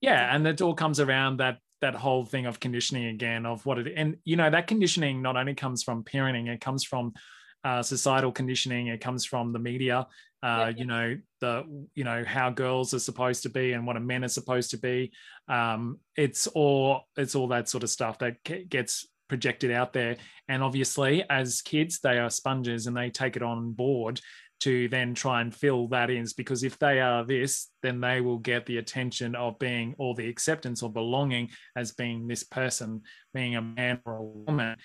yeah 0.00 0.34
and 0.34 0.46
it 0.46 0.60
all 0.60 0.74
comes 0.74 1.00
around 1.00 1.38
that 1.38 1.58
that 1.80 1.94
whole 1.94 2.24
thing 2.24 2.46
of 2.46 2.58
conditioning 2.58 3.06
again 3.06 3.44
of 3.46 3.64
what 3.66 3.78
it 3.78 3.92
and 3.96 4.16
you 4.24 4.36
know 4.36 4.48
that 4.50 4.66
conditioning 4.66 5.20
not 5.20 5.36
only 5.36 5.54
comes 5.54 5.82
from 5.82 6.02
parenting 6.02 6.48
it 6.48 6.60
comes 6.60 6.84
from 6.84 7.12
uh, 7.64 7.82
societal 7.82 8.32
conditioning 8.32 8.86
it 8.86 9.00
comes 9.00 9.24
from 9.24 9.52
the 9.52 9.58
media 9.58 10.06
uh, 10.42 10.72
you 10.76 10.84
know 10.84 11.16
the 11.40 11.64
you 11.94 12.04
know 12.04 12.22
how 12.24 12.50
girls 12.50 12.94
are 12.94 13.00
supposed 13.00 13.42
to 13.42 13.48
be 13.48 13.72
and 13.72 13.86
what 13.86 13.96
a 13.96 14.00
men 14.00 14.24
are 14.24 14.28
supposed 14.28 14.70
to 14.70 14.78
be. 14.78 15.10
Um, 15.48 15.98
it's 16.14 16.46
all 16.46 17.02
it's 17.16 17.34
all 17.34 17.48
that 17.48 17.68
sort 17.68 17.82
of 17.82 17.90
stuff 17.90 18.18
that 18.18 18.36
gets 18.68 19.08
projected 19.28 19.72
out 19.72 19.92
there. 19.92 20.16
And 20.48 20.62
obviously 20.62 21.24
as 21.28 21.62
kids 21.62 21.98
they 21.98 22.18
are 22.18 22.30
sponges 22.30 22.86
and 22.86 22.96
they 22.96 23.10
take 23.10 23.34
it 23.34 23.42
on 23.42 23.72
board 23.72 24.20
to 24.60 24.88
then 24.88 25.14
try 25.14 25.40
and 25.40 25.54
fill 25.54 25.86
that 25.88 26.10
in 26.10 26.26
because 26.36 26.62
if 26.62 26.78
they 26.78 27.00
are 27.00 27.24
this 27.24 27.68
then 27.82 28.00
they 28.00 28.20
will 28.20 28.38
get 28.38 28.66
the 28.66 28.78
attention 28.78 29.34
of 29.34 29.58
being 29.58 29.94
or 29.98 30.14
the 30.14 30.28
acceptance 30.28 30.82
or 30.82 30.90
belonging 30.90 31.48
as 31.76 31.92
being 31.92 32.26
this 32.26 32.42
person 32.42 33.02
being 33.34 33.56
a 33.56 33.62
man 33.62 34.00
or 34.06 34.16
a 34.16 34.22
woman 34.22 34.76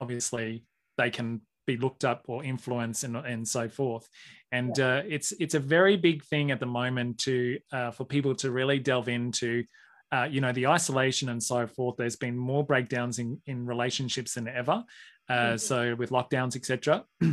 obviously 0.00 0.64
they 0.98 1.10
can 1.10 1.40
be 1.66 1.76
looked 1.76 2.04
up 2.04 2.24
or 2.28 2.44
influenced 2.44 3.04
and, 3.04 3.16
and 3.16 3.46
so 3.46 3.68
forth. 3.68 4.08
And 4.52 4.78
uh, 4.78 5.02
it's 5.06 5.32
it's 5.32 5.54
a 5.54 5.60
very 5.60 5.96
big 5.96 6.24
thing 6.24 6.50
at 6.50 6.60
the 6.60 6.66
moment 6.66 7.18
to 7.20 7.58
uh, 7.72 7.90
for 7.90 8.04
people 8.04 8.34
to 8.36 8.50
really 8.50 8.78
delve 8.78 9.08
into 9.08 9.64
uh, 10.12 10.28
you 10.30 10.40
know 10.40 10.52
the 10.52 10.68
isolation 10.68 11.28
and 11.28 11.42
so 11.42 11.66
forth. 11.66 11.96
There's 11.96 12.16
been 12.16 12.36
more 12.36 12.64
breakdowns 12.64 13.18
in 13.18 13.40
in 13.46 13.66
relationships 13.66 14.34
than 14.34 14.48
ever 14.48 14.84
uh, 15.28 15.34
mm-hmm. 15.34 15.56
so 15.56 15.94
with 15.96 16.10
lockdowns 16.10 16.56
etc 16.56 17.04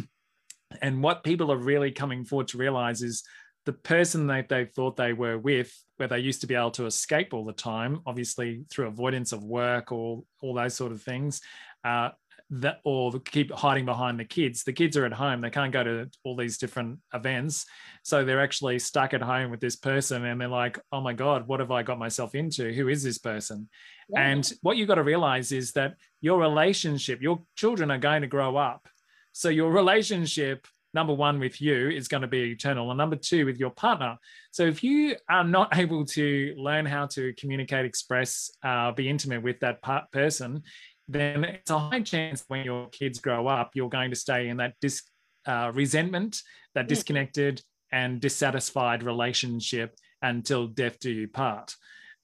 And 0.82 1.04
what 1.04 1.24
people 1.24 1.52
are 1.52 1.58
really 1.58 1.92
coming 1.92 2.26
forward 2.26 2.48
to 2.50 2.58
realize 2.58 3.02
is 3.02 3.24
the 3.66 3.74
person 3.74 4.28
that 4.28 4.50
they 4.50 4.66
thought 4.66 4.98
they 4.98 5.14
were 5.14 5.38
with, 5.38 5.74
where 5.98 6.08
they 6.08 6.20
used 6.20 6.42
to 6.42 6.48
be 6.48 6.56
able 6.56 6.72
to 6.72 6.86
escape 6.86 7.34
all 7.34 7.46
the 7.46 7.54
time, 7.54 8.02
obviously 8.06 8.66
through 8.70 8.88
avoidance 8.88 9.32
of 9.32 9.44
work 9.44 9.92
or 9.92 10.24
all 10.42 10.54
those 10.54 10.74
sort 10.74 10.92
of 10.92 11.02
things, 11.02 11.42
uh, 11.86 12.10
that 12.50 12.80
or 12.84 13.12
keep 13.20 13.52
hiding 13.52 13.86
behind 13.86 14.20
the 14.20 14.26
kids. 14.26 14.64
The 14.64 14.74
kids 14.74 14.98
are 14.98 15.06
at 15.06 15.14
home; 15.14 15.42
they 15.42 15.50
can't 15.50 15.72
go 15.72 15.84
to 15.84 16.10
all 16.24 16.36
these 16.36 16.58
different 16.58 17.00
events, 17.14 17.66
so 18.04 18.24
they're 18.24 18.42
actually 18.42 18.80
stuck 18.80 19.14
at 19.14 19.22
home 19.22 19.50
with 19.50 19.60
this 19.60 19.76
person, 19.76 20.26
and 20.26 20.40
they're 20.40 20.48
like, 20.48 20.78
"Oh 20.92 21.02
my 21.02 21.14
god, 21.14 21.48
what 21.48 21.62
have 21.62 21.72
I 21.72 21.84
got 21.84 21.98
myself 21.98 22.36
into? 22.36 22.72
Who 22.74 22.90
is 22.90 23.02
this 23.02 23.18
person?" 23.18 23.70
Yeah. 24.10 24.28
And 24.28 24.54
what 24.62 24.78
you 24.78 24.84
have 24.84 24.90
got 24.90 24.96
to 24.96 25.04
realize 25.04 25.52
is 25.52 25.72
that 25.72 25.96
your 26.22 26.40
relationship, 26.40 27.22
your 27.22 27.42
children 27.56 27.90
are 27.90 27.98
going 27.98 28.22
to 28.22 28.28
grow 28.28 28.58
up 28.58 28.88
so 29.34 29.50
your 29.50 29.72
relationship, 29.72 30.68
number 30.94 31.14
one, 31.14 31.40
with 31.40 31.60
you 31.60 31.90
is 31.90 32.08
going 32.08 32.22
to 32.22 32.28
be 32.28 32.52
eternal, 32.52 32.92
and 32.92 32.98
number 32.98 33.16
two, 33.16 33.46
with 33.46 33.60
your 33.60 33.72
partner. 33.72 34.18
So 34.52 34.64
if 34.64 34.84
you 34.84 35.16
are 35.28 35.44
not 35.44 35.76
able 35.78 36.06
to 36.06 36.54
learn 36.56 36.86
how 36.86 37.08
to 37.08 37.34
communicate, 37.34 37.86
express, 37.86 38.52
uh, 38.64 38.92
be 38.92 39.10
intimate 39.10 39.42
with 39.42 39.60
that 39.62 39.82
part 39.82 40.12
person, 40.12 40.62
then 41.08 41.44
it's 41.44 41.72
a 41.72 41.80
high 41.80 42.02
chance 42.02 42.46
when 42.48 42.64
your 42.64 42.88
kids 42.90 43.20
grow 43.20 43.48
up, 43.48 43.72
you're 43.74 43.90
going 43.90 44.12
to 44.12 44.16
stay 44.16 44.48
in 44.48 44.58
that 44.58 44.76
dis- 44.80 45.04
uh, 45.46 45.72
resentment, 45.74 46.42
that 46.76 46.88
disconnected 46.88 47.62
and 47.92 48.22
dissatisfied 48.22 49.04
relationship 49.04 49.96
until 50.22 50.68
death 50.68 51.00
do 51.00 51.12
you 51.12 51.28
part 51.28 51.76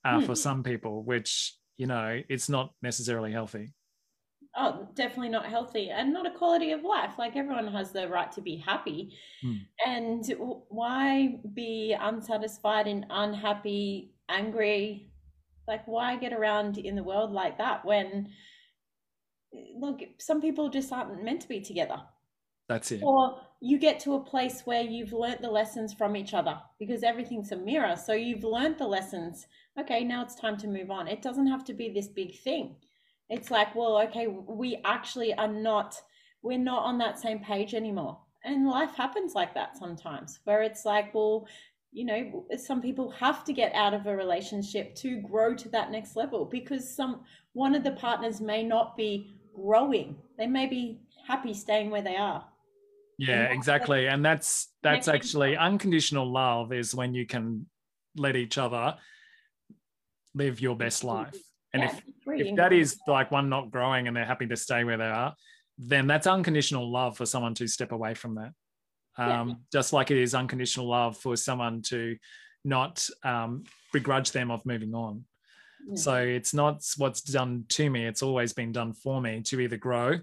uh, 0.05 0.19
mm. 0.19 0.25
for 0.25 0.35
some 0.35 0.63
people, 0.63 1.03
which, 1.03 1.55
you 1.77 1.87
know, 1.87 2.21
it's 2.29 2.49
not 2.49 2.71
necessarily 2.81 3.31
healthy 3.31 3.73
oh 4.55 4.87
definitely 4.95 5.29
not 5.29 5.45
healthy 5.45 5.89
and 5.89 6.11
not 6.11 6.25
a 6.25 6.31
quality 6.31 6.71
of 6.71 6.83
life. 6.83 7.11
Like 7.17 7.35
everyone 7.35 7.67
has 7.67 7.91
the 7.91 8.07
right 8.07 8.31
to 8.33 8.41
be 8.41 8.57
happy. 8.57 9.13
Mm. 9.43 9.59
and 9.85 10.33
why 10.69 11.39
be 11.53 11.95
unsatisfied 11.99 12.87
and 12.87 13.05
unhappy 13.09 14.13
angry? 14.29 15.11
Like 15.67 15.87
why 15.87 16.17
get 16.17 16.33
around 16.33 16.77
in 16.77 16.95
the 16.95 17.03
world 17.03 17.31
like 17.31 17.57
that 17.57 17.85
when 17.85 18.29
look 19.75 20.01
some 20.17 20.41
people 20.41 20.69
just 20.69 20.91
aren't 20.91 21.23
meant 21.23 21.41
to 21.41 21.47
be 21.47 21.61
together? 21.61 22.01
That's 22.67 22.91
it. 22.91 23.01
Or 23.03 23.41
you 23.61 23.77
get 23.79 23.99
to 24.01 24.13
a 24.13 24.23
place 24.23 24.61
where 24.65 24.81
you've 24.81 25.11
learnt 25.11 25.41
the 25.41 25.49
lessons 25.49 25.93
from 25.93 26.15
each 26.15 26.33
other 26.33 26.57
because 26.79 27.03
everything's 27.03 27.51
a 27.51 27.57
mirror. 27.57 27.95
So 27.95 28.13
you've 28.13 28.43
learnt 28.43 28.77
the 28.77 28.87
lessons. 28.87 29.47
Okay 29.79 30.03
now 30.03 30.23
it's 30.23 30.35
time 30.35 30.57
to 30.57 30.67
move 30.67 30.91
on. 30.91 31.07
It 31.07 31.21
doesn't 31.21 31.47
have 31.47 31.63
to 31.65 31.73
be 31.73 31.89
this 31.89 32.07
big 32.07 32.39
thing 32.39 32.75
it's 33.29 33.51
like 33.51 33.73
well 33.75 33.99
okay 34.01 34.27
we 34.27 34.81
actually 34.85 35.33
are 35.35 35.47
not 35.47 35.95
we're 36.41 36.57
not 36.57 36.83
on 36.83 36.97
that 36.97 37.19
same 37.19 37.39
page 37.39 37.73
anymore. 37.73 38.17
And 38.45 38.67
life 38.67 38.95
happens 38.95 39.35
like 39.35 39.53
that 39.55 39.77
sometimes 39.77 40.39
where 40.45 40.61
it's 40.63 40.85
like 40.85 41.13
well 41.13 41.47
you 41.91 42.05
know 42.05 42.45
some 42.57 42.81
people 42.81 43.09
have 43.11 43.43
to 43.43 43.53
get 43.53 43.73
out 43.73 43.93
of 43.93 44.05
a 44.05 44.15
relationship 44.15 44.95
to 44.95 45.21
grow 45.21 45.53
to 45.55 45.69
that 45.69 45.91
next 45.91 46.15
level 46.15 46.45
because 46.45 46.95
some 46.95 47.21
one 47.53 47.75
of 47.75 47.83
the 47.83 47.91
partners 47.91 48.39
may 48.39 48.63
not 48.63 48.95
be 48.95 49.33
growing. 49.55 50.15
They 50.37 50.47
may 50.47 50.67
be 50.67 51.01
happy 51.27 51.53
staying 51.53 51.89
where 51.89 52.01
they 52.01 52.15
are. 52.15 52.45
Yeah 53.17 53.43
and 53.45 53.53
exactly. 53.53 54.07
and 54.07 54.23
that's 54.23 54.69
that's 54.81 55.09
actually 55.09 55.57
unconditional 55.57 56.31
love 56.31 56.71
is 56.71 56.95
when 56.95 57.13
you 57.13 57.25
can 57.25 57.65
let 58.15 58.37
each 58.37 58.57
other 58.57 58.95
live 60.33 60.61
your 60.61 60.77
best 60.77 61.03
life 61.03 61.35
and 61.73 61.83
yeah, 61.83 61.95
if, 62.33 62.47
if 62.47 62.55
that 62.55 62.73
is 62.73 62.97
like 63.07 63.31
one 63.31 63.49
not 63.49 63.71
growing 63.71 64.07
and 64.07 64.15
they're 64.15 64.25
happy 64.25 64.47
to 64.47 64.55
stay 64.55 64.83
where 64.83 64.97
they 64.97 65.05
are, 65.05 65.35
then 65.77 66.07
that's 66.07 66.27
unconditional 66.27 66.91
love 66.91 67.17
for 67.17 67.25
someone 67.25 67.53
to 67.55 67.67
step 67.67 67.91
away 67.91 68.13
from 68.13 68.35
that. 68.35 68.53
Um, 69.17 69.49
yeah. 69.49 69.55
Just 69.71 69.93
like 69.93 70.11
it 70.11 70.17
is 70.17 70.33
unconditional 70.33 70.87
love 70.87 71.17
for 71.17 71.35
someone 71.35 71.81
to 71.83 72.17
not 72.65 73.07
um, 73.23 73.63
begrudge 73.93 74.31
them 74.31 74.51
of 74.51 74.65
moving 74.65 74.93
on. 74.93 75.25
Yeah. 75.87 75.95
So 75.95 76.15
it's 76.15 76.53
not 76.53 76.83
what's 76.97 77.21
done 77.21 77.65
to 77.69 77.89
me, 77.89 78.05
it's 78.05 78.23
always 78.23 78.53
been 78.53 78.71
done 78.71 78.93
for 78.93 79.21
me 79.21 79.41
to 79.43 79.59
either 79.59 79.77
grow 79.77 80.19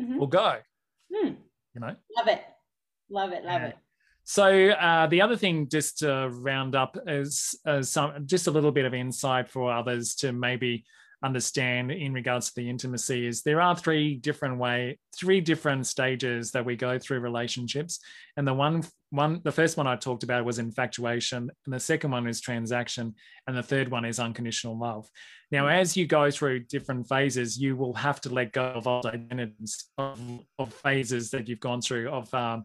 mm-hmm. 0.00 0.20
or 0.20 0.28
go. 0.28 0.56
Mm. 1.12 1.36
You 1.74 1.80
know? 1.80 1.96
Love 2.16 2.28
it. 2.28 2.42
Love 3.10 3.32
it. 3.32 3.44
Love 3.44 3.62
it. 3.62 3.76
So 4.28 4.70
uh, 4.70 5.06
the 5.06 5.22
other 5.22 5.36
thing, 5.36 5.68
just 5.68 5.98
to 5.98 6.28
round 6.30 6.74
up, 6.74 6.98
is 7.06 7.54
uh, 7.64 7.80
some 7.82 8.26
just 8.26 8.48
a 8.48 8.50
little 8.50 8.72
bit 8.72 8.84
of 8.84 8.92
insight 8.92 9.48
for 9.48 9.72
others 9.72 10.16
to 10.16 10.32
maybe 10.32 10.84
understand 11.22 11.92
in 11.92 12.12
regards 12.12 12.48
to 12.48 12.56
the 12.56 12.68
intimacy 12.68 13.26
is 13.26 13.42
there 13.42 13.60
are 13.60 13.74
three 13.74 14.16
different 14.16 14.58
way 14.58 14.98
three 15.16 15.40
different 15.40 15.86
stages 15.86 16.50
that 16.50 16.64
we 16.64 16.76
go 16.76 16.98
through 16.98 17.20
relationships. 17.20 18.00
And 18.36 18.46
the 18.46 18.52
one 18.52 18.82
one 19.10 19.40
the 19.44 19.52
first 19.52 19.76
one 19.76 19.86
i 19.86 19.94
talked 19.94 20.24
about 20.24 20.44
was 20.44 20.58
infatuation 20.58 21.48
and 21.64 21.74
the 21.74 21.80
second 21.80 22.10
one 22.10 22.26
is 22.26 22.40
transaction 22.40 23.14
and 23.46 23.56
the 23.56 23.62
third 23.62 23.88
one 23.90 24.04
is 24.04 24.18
unconditional 24.18 24.76
love. 24.76 25.08
Now 25.52 25.68
as 25.68 25.96
you 25.96 26.06
go 26.06 26.32
through 26.32 26.64
different 26.64 27.08
phases 27.08 27.56
you 27.56 27.76
will 27.76 27.94
have 27.94 28.20
to 28.22 28.30
let 28.30 28.52
go 28.52 28.64
of 28.64 28.88
old 28.88 29.06
identities 29.06 29.86
of, 29.96 30.20
of 30.58 30.74
phases 30.74 31.30
that 31.30 31.48
you've 31.48 31.60
gone 31.60 31.80
through 31.80 32.10
of 32.10 32.34
um, 32.34 32.64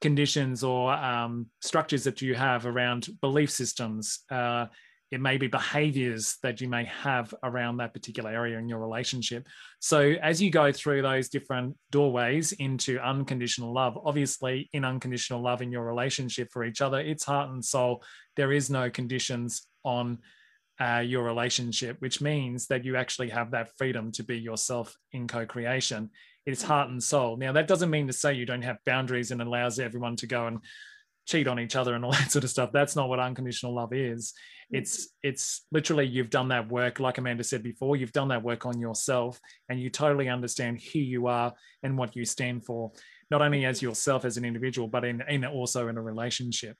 conditions 0.00 0.62
or 0.62 0.92
um, 0.92 1.46
structures 1.60 2.04
that 2.04 2.22
you 2.22 2.34
have 2.34 2.66
around 2.66 3.08
belief 3.20 3.50
systems. 3.50 4.20
Uh, 4.30 4.66
it 5.10 5.20
may 5.20 5.38
be 5.38 5.46
behaviors 5.46 6.36
that 6.42 6.60
you 6.60 6.68
may 6.68 6.84
have 6.84 7.34
around 7.42 7.78
that 7.78 7.94
particular 7.94 8.30
area 8.30 8.58
in 8.58 8.68
your 8.68 8.78
relationship. 8.78 9.46
So, 9.80 10.14
as 10.22 10.42
you 10.42 10.50
go 10.50 10.70
through 10.70 11.00
those 11.02 11.30
different 11.30 11.76
doorways 11.90 12.52
into 12.52 12.98
unconditional 12.98 13.72
love, 13.72 13.98
obviously, 14.04 14.68
in 14.74 14.84
unconditional 14.84 15.42
love 15.42 15.62
in 15.62 15.72
your 15.72 15.84
relationship 15.84 16.50
for 16.52 16.62
each 16.62 16.82
other, 16.82 17.00
it's 17.00 17.24
heart 17.24 17.50
and 17.50 17.64
soul. 17.64 18.02
There 18.36 18.52
is 18.52 18.68
no 18.68 18.90
conditions 18.90 19.66
on 19.82 20.18
uh, 20.78 21.02
your 21.04 21.24
relationship, 21.24 21.96
which 22.00 22.20
means 22.20 22.66
that 22.66 22.84
you 22.84 22.96
actually 22.96 23.30
have 23.30 23.50
that 23.52 23.70
freedom 23.78 24.12
to 24.12 24.22
be 24.22 24.38
yourself 24.38 24.94
in 25.12 25.26
co 25.26 25.46
creation 25.46 26.10
it's 26.48 26.62
heart 26.62 26.88
and 26.88 27.02
soul. 27.02 27.36
Now, 27.36 27.52
that 27.52 27.68
doesn't 27.68 27.90
mean 27.90 28.06
to 28.06 28.12
say 28.14 28.32
you 28.32 28.46
don't 28.46 28.62
have 28.62 28.78
boundaries 28.86 29.32
and 29.32 29.42
allows 29.42 29.78
everyone 29.78 30.16
to 30.16 30.26
go 30.26 30.46
and 30.46 30.60
cheat 31.26 31.46
on 31.46 31.60
each 31.60 31.76
other 31.76 31.94
and 31.94 32.02
all 32.02 32.12
that 32.18 32.32
sort 32.32 32.42
of 32.42 32.48
stuff. 32.48 32.72
That's 32.72 32.96
not 32.96 33.10
what 33.10 33.20
unconditional 33.20 33.74
love 33.74 33.92
is. 33.92 34.32
It's 34.70 35.08
it's 35.22 35.66
literally 35.72 36.06
you've 36.06 36.30
done 36.30 36.48
that 36.48 36.68
work, 36.68 37.00
like 37.00 37.18
Amanda 37.18 37.44
said 37.44 37.62
before, 37.62 37.96
you've 37.96 38.12
done 38.12 38.28
that 38.28 38.42
work 38.42 38.64
on 38.64 38.80
yourself 38.80 39.38
and 39.68 39.80
you 39.80 39.90
totally 39.90 40.28
understand 40.28 40.80
who 40.80 40.98
you 40.98 41.26
are 41.26 41.52
and 41.82 41.96
what 41.96 42.16
you 42.16 42.24
stand 42.24 42.64
for, 42.64 42.92
not 43.30 43.42
only 43.42 43.66
as 43.66 43.82
yourself 43.82 44.24
as 44.24 44.36
an 44.38 44.44
individual, 44.44 44.88
but 44.88 45.04
in, 45.04 45.22
in 45.28 45.44
also 45.44 45.88
in 45.88 45.98
a 45.98 46.02
relationship. 46.02 46.76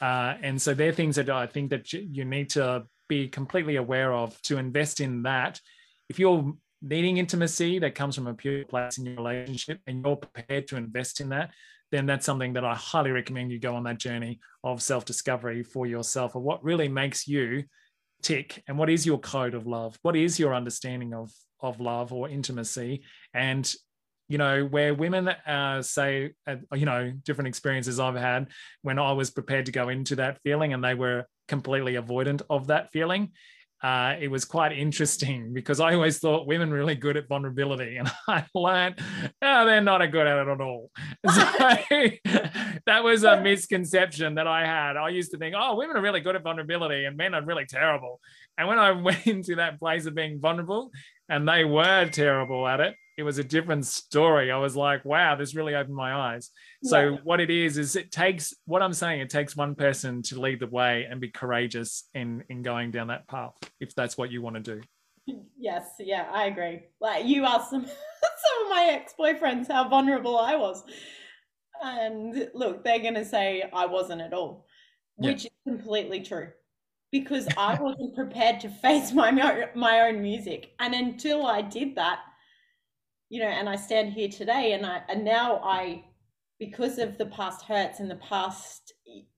Uh, 0.00 0.34
and 0.42 0.60
so 0.60 0.74
they're 0.74 0.92
things 0.92 1.16
that 1.16 1.30
I 1.30 1.46
think 1.46 1.70
that 1.70 1.90
you 1.92 2.26
need 2.26 2.50
to 2.50 2.84
be 3.08 3.28
completely 3.28 3.76
aware 3.76 4.12
of 4.12 4.40
to 4.42 4.58
invest 4.58 5.00
in 5.00 5.22
that. 5.22 5.60
If 6.08 6.18
you're 6.18 6.54
needing 6.82 7.16
intimacy 7.16 7.78
that 7.78 7.94
comes 7.94 8.14
from 8.14 8.26
a 8.26 8.34
pure 8.34 8.64
place 8.64 8.98
in 8.98 9.06
your 9.06 9.16
relationship 9.16 9.80
and 9.86 10.04
you're 10.04 10.16
prepared 10.16 10.68
to 10.68 10.76
invest 10.76 11.20
in 11.20 11.30
that, 11.30 11.50
then 11.92 12.06
that's 12.06 12.26
something 12.26 12.52
that 12.54 12.64
I 12.64 12.74
highly 12.74 13.10
recommend 13.10 13.52
you 13.52 13.58
go 13.58 13.74
on 13.74 13.84
that 13.84 13.98
journey 13.98 14.40
of 14.64 14.82
self 14.82 15.04
discovery 15.04 15.62
for 15.62 15.86
yourself 15.86 16.34
of 16.34 16.42
what 16.42 16.64
really 16.64 16.88
makes 16.88 17.28
you 17.28 17.64
tick 18.22 18.62
and 18.66 18.78
what 18.78 18.90
is 18.90 19.06
your 19.06 19.18
code 19.18 19.54
of 19.54 19.66
love? 19.66 19.98
What 20.02 20.16
is 20.16 20.38
your 20.38 20.54
understanding 20.54 21.14
of, 21.14 21.30
of 21.60 21.80
love 21.80 22.12
or 22.12 22.28
intimacy? 22.28 23.02
And 23.32 23.70
you 24.28 24.38
know, 24.38 24.64
where 24.64 24.92
women 24.92 25.28
uh, 25.28 25.82
say, 25.82 26.32
uh, 26.48 26.56
you 26.74 26.84
know, 26.84 27.12
different 27.22 27.46
experiences 27.46 28.00
I've 28.00 28.16
had 28.16 28.48
when 28.82 28.98
I 28.98 29.12
was 29.12 29.30
prepared 29.30 29.66
to 29.66 29.72
go 29.72 29.88
into 29.88 30.16
that 30.16 30.40
feeling 30.42 30.72
and 30.72 30.82
they 30.82 30.94
were 30.94 31.26
completely 31.46 31.94
avoidant 31.94 32.42
of 32.50 32.66
that 32.66 32.90
feeling 32.90 33.30
uh, 33.82 34.14
it 34.18 34.28
was 34.28 34.44
quite 34.44 34.72
interesting 34.72 35.52
because 35.52 35.80
I 35.80 35.94
always 35.94 36.18
thought 36.18 36.46
women 36.46 36.70
really 36.70 36.94
good 36.94 37.16
at 37.16 37.28
vulnerability, 37.28 37.96
and 37.98 38.10
I 38.28 38.44
learned 38.54 39.00
oh, 39.42 39.64
they're 39.64 39.80
not 39.80 40.02
a 40.02 40.08
good 40.08 40.26
at 40.26 40.46
it 40.46 40.50
at 40.50 40.60
all. 40.60 40.90
So 41.26 42.82
that 42.86 43.02
was 43.02 43.24
a 43.24 43.40
misconception 43.40 44.36
that 44.36 44.46
I 44.46 44.64
had. 44.64 44.96
I 44.96 45.08
used 45.08 45.32
to 45.32 45.38
think, 45.38 45.56
oh, 45.58 45.74
women 45.76 45.96
are 45.96 46.02
really 46.02 46.20
good 46.20 46.36
at 46.36 46.42
vulnerability, 46.42 47.04
and 47.04 47.16
men 47.16 47.34
are 47.34 47.42
really 47.42 47.66
terrible. 47.66 48.20
And 48.56 48.68
when 48.68 48.78
I 48.78 48.92
went 48.92 49.26
into 49.26 49.56
that 49.56 49.78
place 49.80 50.06
of 50.06 50.14
being 50.14 50.40
vulnerable, 50.40 50.92
and 51.28 51.48
they 51.48 51.64
were 51.64 52.06
terrible 52.06 52.66
at 52.68 52.80
it, 52.80 52.94
it 53.16 53.22
was 53.22 53.38
a 53.38 53.44
different 53.44 53.86
story. 53.86 54.50
I 54.52 54.58
was 54.58 54.76
like, 54.76 55.04
wow, 55.04 55.36
this 55.36 55.54
really 55.54 55.74
opened 55.74 55.96
my 55.96 56.14
eyes. 56.14 56.50
So 56.82 57.00
yeah. 57.00 57.16
what 57.24 57.40
it 57.40 57.50
is 57.50 57.78
is 57.78 57.96
it 57.96 58.12
takes 58.12 58.54
what 58.66 58.82
I'm 58.82 58.92
saying, 58.92 59.20
it 59.20 59.30
takes 59.30 59.56
one 59.56 59.74
person 59.74 60.22
to 60.22 60.40
lead 60.40 60.60
the 60.60 60.66
way 60.66 61.06
and 61.10 61.20
be 61.20 61.30
courageous 61.30 62.08
in 62.14 62.44
in 62.48 62.62
going 62.62 62.90
down 62.90 63.08
that 63.08 63.26
path 63.26 63.54
if 63.80 63.94
that's 63.94 64.18
what 64.18 64.30
you 64.30 64.42
want 64.42 64.56
to 64.56 64.76
do. 64.76 64.82
Yes, 65.58 65.86
yeah, 65.98 66.28
I 66.32 66.44
agree. 66.44 66.82
Like 67.00 67.26
you 67.26 67.44
asked 67.44 67.70
some 67.70 67.84
some 67.84 68.64
of 68.64 68.70
my 68.70 68.90
ex-boyfriends 68.92 69.66
how 69.66 69.88
vulnerable 69.88 70.38
I 70.38 70.54
was. 70.54 70.84
And 71.82 72.48
look, 72.54 72.84
they're 72.84 73.00
going 73.00 73.14
to 73.14 73.24
say 73.24 73.68
I 73.72 73.86
wasn't 73.86 74.20
at 74.20 74.32
all, 74.32 74.66
which 75.16 75.44
yeah. 75.44 75.50
is 75.50 75.72
completely 75.78 76.20
true 76.20 76.50
because 77.10 77.48
I 77.56 77.80
wasn't 77.80 78.14
prepared 78.14 78.60
to 78.60 78.68
face 78.68 79.12
my 79.12 79.32
my 79.74 80.02
own 80.02 80.22
music. 80.22 80.72
And 80.78 80.94
until 80.94 81.46
I 81.46 81.62
did 81.62 81.96
that, 81.96 82.20
you 83.28 83.40
know, 83.40 83.48
and 83.48 83.68
I 83.68 83.76
stand 83.76 84.12
here 84.12 84.28
today 84.28 84.72
and 84.72 84.86
I 84.86 85.02
and 85.08 85.24
now 85.24 85.60
I 85.62 86.04
because 86.58 86.98
of 86.98 87.18
the 87.18 87.26
past 87.26 87.64
hurts 87.64 88.00
and 88.00 88.10
the 88.10 88.16
past 88.16 88.92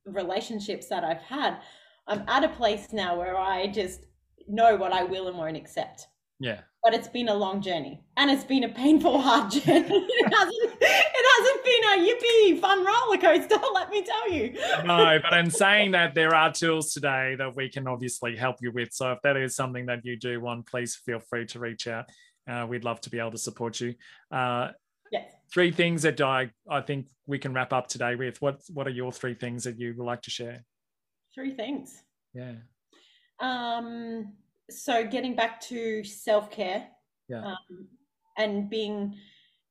relationships 0.05 0.89
that 0.89 1.05
I've 1.05 1.23
had, 1.23 1.59
I'm 2.07 2.25
at 2.29 2.45
a 2.45 2.49
place 2.49 2.93
now 2.93 3.19
where 3.19 3.37
I 3.37 3.67
just 3.67 4.07
know 4.47 4.77
what 4.77 4.93
I 4.93 5.05
will 5.05 5.29
and 5.29 5.37
won't 5.37 5.57
accept. 5.57 6.07
Yeah. 6.41 6.61
But 6.85 6.95
it's 6.95 7.09
been 7.09 7.29
a 7.29 7.35
long 7.35 7.61
journey 7.61 8.01
and 8.17 8.31
it's 8.31 8.45
been 8.45 8.65
a 8.65 8.69
painful, 8.69 9.21
hard 9.21 9.51
journey. 9.51 9.67
it, 9.67 10.33
hasn't, 10.33 10.79
it 10.81 11.27
hasn't 11.37 11.65
been 11.65 11.85
a 11.85 12.57
yippee 12.57 12.61
fun 12.61 12.85
roller 12.85 13.19
coaster, 13.19 13.57
let 13.75 13.91
me 13.91 14.03
tell 14.03 14.31
you. 14.31 14.55
no, 14.85 15.19
but 15.21 15.37
in 15.37 15.51
saying 15.51 15.91
that, 15.93 16.15
there 16.15 16.35
are 16.35 16.53
tools 16.53 16.93
today 16.93 17.35
that 17.37 17.57
we 17.57 17.69
can 17.69 17.89
obviously 17.89 18.37
help 18.37 18.57
you 18.63 18.71
with. 18.71 18.93
So 18.93 19.13
if 19.13 19.19
that 19.23 19.37
is 19.37 19.57
something 19.57 19.87
that 19.87 20.05
you 20.05 20.17
do 20.17 20.41
want, 20.41 20.67
please 20.67 20.95
feel 20.95 21.19
free 21.19 21.47
to 21.47 21.59
reach 21.59 21.89
out. 21.89 22.09
Uh, 22.49 22.67
we'd 22.67 22.85
love 22.85 23.01
to 23.03 23.11
be 23.11 23.19
able 23.19 23.31
to 23.31 23.39
support 23.39 23.81
you. 23.81 23.95
Uh, 24.31 24.69
yes. 25.13 25.31
Three 25.53 25.71
things 25.71 26.03
that 26.03 26.21
I, 26.21 26.51
I 26.69 26.81
think 26.81 27.09
we 27.27 27.39
can 27.39 27.53
wrap 27.53 27.73
up 27.73 27.89
today 27.89 28.15
with. 28.15 28.41
What 28.41 28.61
What 28.73 28.87
are 28.87 28.91
your 28.91 29.13
three 29.13 29.35
things 29.35 29.65
that 29.65 29.79
you 29.79 29.95
would 29.97 30.05
like 30.05 30.23
to 30.23 30.31
share? 30.31 30.65
Three 31.35 31.55
things. 31.55 32.03
Yeah. 32.35 32.55
Um. 33.41 34.33
So 34.71 35.07
getting 35.07 35.35
back 35.37 35.61
to 35.63 36.05
self 36.05 36.51
care. 36.51 36.89
Yeah. 37.29 37.45
Um, 37.45 37.89
and 38.39 38.71
being 38.71 39.17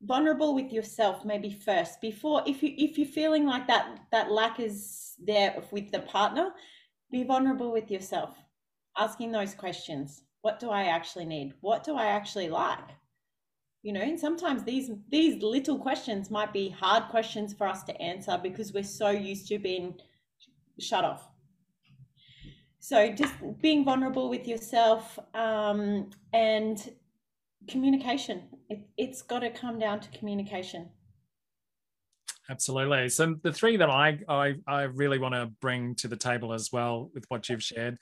vulnerable 0.04 0.54
with 0.54 0.72
yourself 0.72 1.26
maybe 1.26 1.50
first 1.50 2.00
before 2.02 2.44
if 2.46 2.62
you 2.62 2.72
if 2.78 3.00
you're 3.00 3.08
feeling 3.08 3.48
like 3.48 3.66
that 3.66 3.98
that 4.12 4.32
lack 4.32 4.60
is 4.60 5.16
there 5.26 5.56
with 5.72 5.92
the 5.92 6.00
partner 6.02 6.52
be 7.12 7.24
vulnerable 7.24 7.72
with 7.72 7.90
yourself 7.90 8.38
asking 8.96 9.32
those 9.32 9.56
questions 9.56 10.22
what 10.47 10.62
do 10.62 10.69
I 10.69 10.83
actually 10.83 11.25
need? 11.25 11.55
What 11.60 11.83
do 11.83 11.97
I 11.97 12.05
actually 12.05 12.47
like? 12.47 12.88
You 13.83 13.91
know, 13.91 13.99
and 13.99 14.17
sometimes 14.17 14.63
these 14.63 14.89
these 15.10 15.43
little 15.43 15.77
questions 15.77 16.31
might 16.31 16.53
be 16.53 16.69
hard 16.69 17.10
questions 17.10 17.53
for 17.53 17.67
us 17.67 17.83
to 17.83 18.01
answer 18.01 18.39
because 18.41 18.71
we're 18.71 18.91
so 19.01 19.10
used 19.10 19.49
to 19.49 19.60
being 19.60 19.95
shut 20.79 21.03
off. 21.03 21.27
So 22.79 23.12
just 23.12 23.33
being 23.62 23.83
vulnerable 23.83 24.29
with 24.29 24.47
yourself 24.47 25.19
um, 25.33 26.12
and 26.31 26.77
communication. 27.67 28.43
It, 28.69 28.79
it's 28.97 29.21
got 29.21 29.39
to 29.39 29.49
come 29.49 29.77
down 29.79 29.99
to 29.99 30.10
communication. 30.17 30.88
Absolutely. 32.49 33.10
So 33.10 33.36
the 33.43 33.51
three 33.51 33.75
that 33.75 33.89
I, 33.89 34.19
I 34.29 34.55
I 34.65 34.81
really 34.83 35.19
want 35.19 35.36
to 35.36 35.47
bring 35.60 35.95
to 35.95 36.07
the 36.07 36.15
table 36.29 36.53
as 36.53 36.69
well 36.71 37.12
with 37.13 37.25
what 37.27 37.49
you've 37.49 37.67
shared 37.71 37.97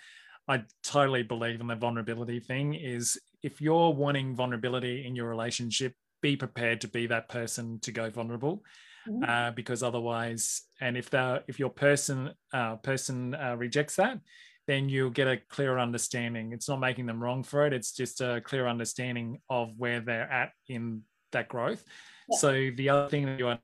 I 0.47 0.63
totally 0.83 1.23
believe 1.23 1.59
in 1.59 1.67
the 1.67 1.75
vulnerability 1.75 2.39
thing 2.39 2.75
is 2.75 3.19
if 3.41 3.61
you're 3.61 3.91
wanting 3.93 4.35
vulnerability 4.35 5.05
in 5.05 5.15
your 5.15 5.27
relationship, 5.27 5.93
be 6.21 6.35
prepared 6.35 6.81
to 6.81 6.87
be 6.87 7.07
that 7.07 7.29
person 7.29 7.79
to 7.81 7.91
go 7.91 8.09
vulnerable. 8.09 8.63
Mm-hmm. 9.07 9.23
Uh, 9.23 9.51
because 9.51 9.83
otherwise, 9.83 10.63
and 10.81 10.97
if 10.97 11.11
the 11.11 11.43
if 11.47 11.59
your 11.59 11.69
person 11.69 12.31
uh, 12.51 12.77
person 12.77 13.35
uh, 13.35 13.55
rejects 13.55 13.97
that, 13.97 14.19
then 14.67 14.89
you'll 14.89 15.11
get 15.11 15.27
a 15.27 15.37
clearer 15.49 15.79
understanding. 15.79 16.53
It's 16.53 16.67
not 16.67 16.79
making 16.79 17.05
them 17.05 17.21
wrong 17.21 17.43
for 17.43 17.67
it. 17.67 17.73
It's 17.73 17.91
just 17.91 18.21
a 18.21 18.41
clear 18.43 18.67
understanding 18.67 19.41
of 19.47 19.73
where 19.77 19.99
they're 19.99 20.31
at 20.31 20.53
in 20.67 21.03
that 21.33 21.49
growth. 21.49 21.83
Yeah. 22.31 22.37
So 22.37 22.51
the 22.75 22.89
other 22.89 23.09
thing 23.09 23.25
that 23.27 23.37
you 23.37 23.47
are 23.47 23.59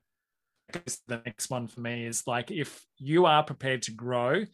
the 1.08 1.20
next 1.26 1.50
one 1.50 1.66
for 1.66 1.80
me 1.80 2.06
is 2.06 2.26
like 2.26 2.50
if 2.50 2.80
you 2.98 3.26
are 3.26 3.42
prepared 3.42 3.82
to 3.82 3.90
grow 3.90 4.44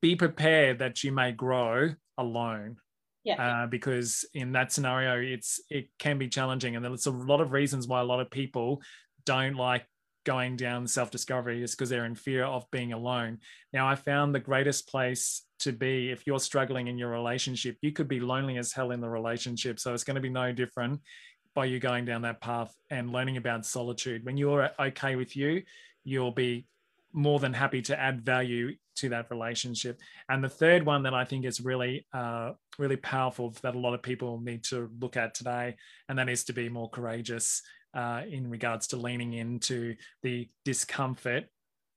be 0.00 0.16
prepared 0.16 0.78
that 0.78 1.02
you 1.04 1.12
may 1.12 1.32
grow 1.32 1.94
alone. 2.16 2.76
Yeah. 3.24 3.62
Uh, 3.62 3.66
because 3.66 4.24
in 4.32 4.52
that 4.52 4.72
scenario, 4.72 5.20
it's 5.20 5.60
it 5.68 5.88
can 5.98 6.18
be 6.18 6.28
challenging, 6.28 6.76
and 6.76 6.84
there's 6.84 7.06
a 7.06 7.10
lot 7.10 7.40
of 7.40 7.52
reasons 7.52 7.86
why 7.86 8.00
a 8.00 8.04
lot 8.04 8.20
of 8.20 8.30
people 8.30 8.80
don't 9.26 9.54
like 9.54 9.86
going 10.24 10.56
down 10.56 10.86
self-discovery 10.86 11.62
is 11.62 11.72
because 11.72 11.88
they're 11.88 12.04
in 12.04 12.14
fear 12.14 12.44
of 12.44 12.70
being 12.70 12.92
alone. 12.92 13.38
Now, 13.72 13.88
I 13.88 13.94
found 13.94 14.34
the 14.34 14.40
greatest 14.40 14.88
place 14.88 15.44
to 15.60 15.72
be 15.72 16.10
if 16.10 16.26
you're 16.26 16.38
struggling 16.38 16.86
in 16.86 16.98
your 16.98 17.10
relationship. 17.10 17.76
You 17.82 17.92
could 17.92 18.08
be 18.08 18.20
lonely 18.20 18.58
as 18.58 18.72
hell 18.72 18.90
in 18.90 19.00
the 19.00 19.08
relationship, 19.08 19.78
so 19.78 19.94
it's 19.94 20.04
going 20.04 20.16
to 20.16 20.20
be 20.22 20.30
no 20.30 20.52
different 20.52 21.00
by 21.54 21.64
you 21.64 21.80
going 21.80 22.04
down 22.04 22.22
that 22.22 22.40
path 22.40 22.72
and 22.90 23.10
learning 23.10 23.36
about 23.36 23.66
solitude. 23.66 24.24
When 24.24 24.36
you're 24.36 24.70
okay 24.78 25.16
with 25.16 25.36
you, 25.36 25.62
you'll 26.04 26.32
be 26.32 26.66
more 27.12 27.38
than 27.38 27.52
happy 27.52 27.82
to 27.82 27.98
add 27.98 28.24
value 28.24 28.74
to 28.96 29.08
that 29.08 29.30
relationship. 29.30 30.00
And 30.28 30.42
the 30.42 30.48
third 30.48 30.84
one 30.84 31.02
that 31.04 31.14
I 31.14 31.24
think 31.24 31.44
is 31.44 31.60
really, 31.60 32.06
uh, 32.12 32.52
really 32.78 32.96
powerful 32.96 33.54
that 33.62 33.74
a 33.74 33.78
lot 33.78 33.94
of 33.94 34.02
people 34.02 34.40
need 34.40 34.64
to 34.64 34.90
look 35.00 35.16
at 35.16 35.34
today, 35.34 35.76
and 36.08 36.18
that 36.18 36.28
is 36.28 36.44
to 36.44 36.52
be 36.52 36.68
more 36.68 36.90
courageous 36.90 37.62
uh, 37.94 38.22
in 38.28 38.50
regards 38.50 38.88
to 38.88 38.96
leaning 38.96 39.32
into 39.32 39.94
the 40.22 40.48
discomfort 40.64 41.44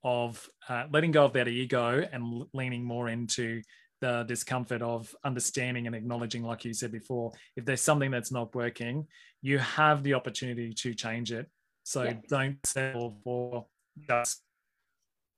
of 0.03 0.49
uh, 0.69 0.85
letting 0.91 1.11
go 1.11 1.25
of 1.25 1.33
that 1.33 1.47
ego 1.47 2.07
and 2.11 2.45
leaning 2.53 2.83
more 2.83 3.09
into 3.09 3.61
the 3.99 4.23
discomfort 4.27 4.81
of 4.81 5.13
understanding 5.23 5.85
and 5.85 5.95
acknowledging, 5.95 6.43
like 6.43 6.65
you 6.65 6.73
said 6.73 6.91
before, 6.91 7.31
if 7.55 7.65
there's 7.65 7.81
something 7.81 8.09
that's 8.09 8.31
not 8.31 8.55
working, 8.55 9.05
you 9.43 9.59
have 9.59 10.01
the 10.01 10.15
opportunity 10.15 10.73
to 10.73 10.93
change 10.95 11.31
it. 11.31 11.47
So 11.83 12.11
don't 12.27 12.57
settle 12.65 13.15
for 13.23 13.67
just 14.07 14.41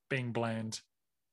being 0.09 0.31
bland 0.31 0.81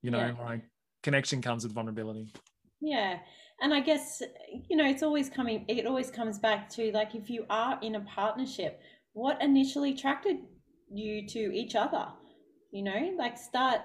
you 0.03 0.11
know 0.11 0.19
yeah. 0.19 0.45
like 0.45 0.63
connection 1.03 1.41
comes 1.41 1.65
with 1.65 1.73
vulnerability. 1.73 2.33
Yeah. 2.81 3.19
And 3.63 3.75
i 3.75 3.81
guess 3.81 4.23
you 4.69 4.77
know 4.77 4.87
it's 4.87 5.03
always 5.03 5.29
coming 5.29 5.65
it 5.69 5.87
always 5.87 6.11
comes 6.11 6.39
back 6.39 6.69
to 6.71 6.91
like 6.93 7.15
if 7.15 7.29
you 7.29 7.45
are 7.51 7.79
in 7.83 7.95
a 7.95 8.01
partnership 8.01 8.81
what 9.13 9.43
initially 9.43 9.93
attracted 9.93 10.39
you 10.93 11.27
to 11.29 11.53
each 11.55 11.75
other? 11.75 12.07
You 12.73 12.83
know 12.83 13.13
like 13.19 13.37
start 13.37 13.81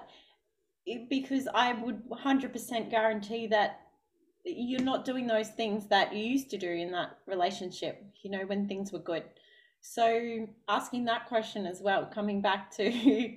because 1.10 1.48
i 1.52 1.72
would 1.72 2.08
100% 2.08 2.90
guarantee 2.90 3.48
that 3.48 3.80
you're 4.44 4.80
not 4.80 5.04
doing 5.04 5.26
those 5.26 5.48
things 5.48 5.88
that 5.88 6.14
you 6.14 6.24
used 6.24 6.48
to 6.50 6.56
do 6.56 6.70
in 6.70 6.92
that 6.92 7.18
relationship 7.26 8.04
you 8.22 8.30
know 8.30 8.46
when 8.46 8.66
things 8.68 8.92
were 8.92 9.00
good. 9.00 9.24
So 9.82 10.46
asking 10.68 11.04
that 11.04 11.26
question 11.26 11.66
as 11.66 11.80
well 11.82 12.06
coming 12.06 12.40
back 12.40 12.70
to 12.76 12.84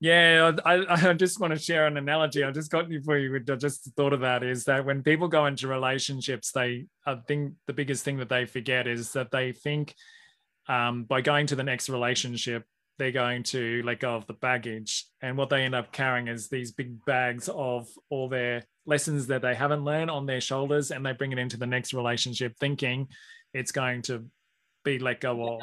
Yeah, 0.00 0.52
I, 0.64 0.84
I 0.88 1.12
just 1.14 1.40
want 1.40 1.54
to 1.54 1.58
share 1.58 1.86
an 1.86 1.96
analogy. 1.96 2.44
I 2.44 2.50
just 2.50 2.70
got 2.70 2.88
before 2.88 3.18
you 3.18 3.34
I 3.34 3.54
just 3.56 3.90
thought 3.96 4.12
of 4.12 4.20
that 4.20 4.42
is 4.42 4.64
that 4.64 4.84
when 4.84 5.02
people 5.02 5.28
go 5.28 5.46
into 5.46 5.68
relationships, 5.68 6.52
they 6.52 6.86
I 7.06 7.16
think 7.26 7.54
the 7.66 7.72
biggest 7.72 8.04
thing 8.04 8.18
that 8.18 8.28
they 8.28 8.44
forget 8.44 8.86
is 8.86 9.12
that 9.12 9.30
they 9.30 9.52
think 9.52 9.94
um, 10.68 11.04
by 11.04 11.20
going 11.20 11.46
to 11.46 11.56
the 11.56 11.62
next 11.62 11.88
relationship 11.88 12.64
they're 12.98 13.12
going 13.12 13.42
to 13.42 13.82
let 13.84 14.00
go 14.00 14.16
of 14.16 14.26
the 14.26 14.32
baggage. 14.32 15.06
And 15.20 15.36
what 15.36 15.50
they 15.50 15.62
end 15.62 15.74
up 15.74 15.92
carrying 15.92 16.28
is 16.28 16.48
these 16.48 16.72
big 16.72 17.04
bags 17.04 17.48
of 17.48 17.88
all 18.08 18.28
their 18.28 18.64
lessons 18.86 19.26
that 19.26 19.42
they 19.42 19.54
haven't 19.54 19.84
learned 19.84 20.10
on 20.10 20.26
their 20.26 20.40
shoulders, 20.40 20.90
and 20.90 21.04
they 21.04 21.12
bring 21.12 21.32
it 21.32 21.38
into 21.38 21.56
the 21.56 21.66
next 21.66 21.92
relationship 21.92 22.56
thinking 22.58 23.08
it's 23.52 23.72
going 23.72 24.02
to 24.02 24.24
be 24.84 24.98
let 24.98 25.20
go 25.20 25.56
of. 25.56 25.62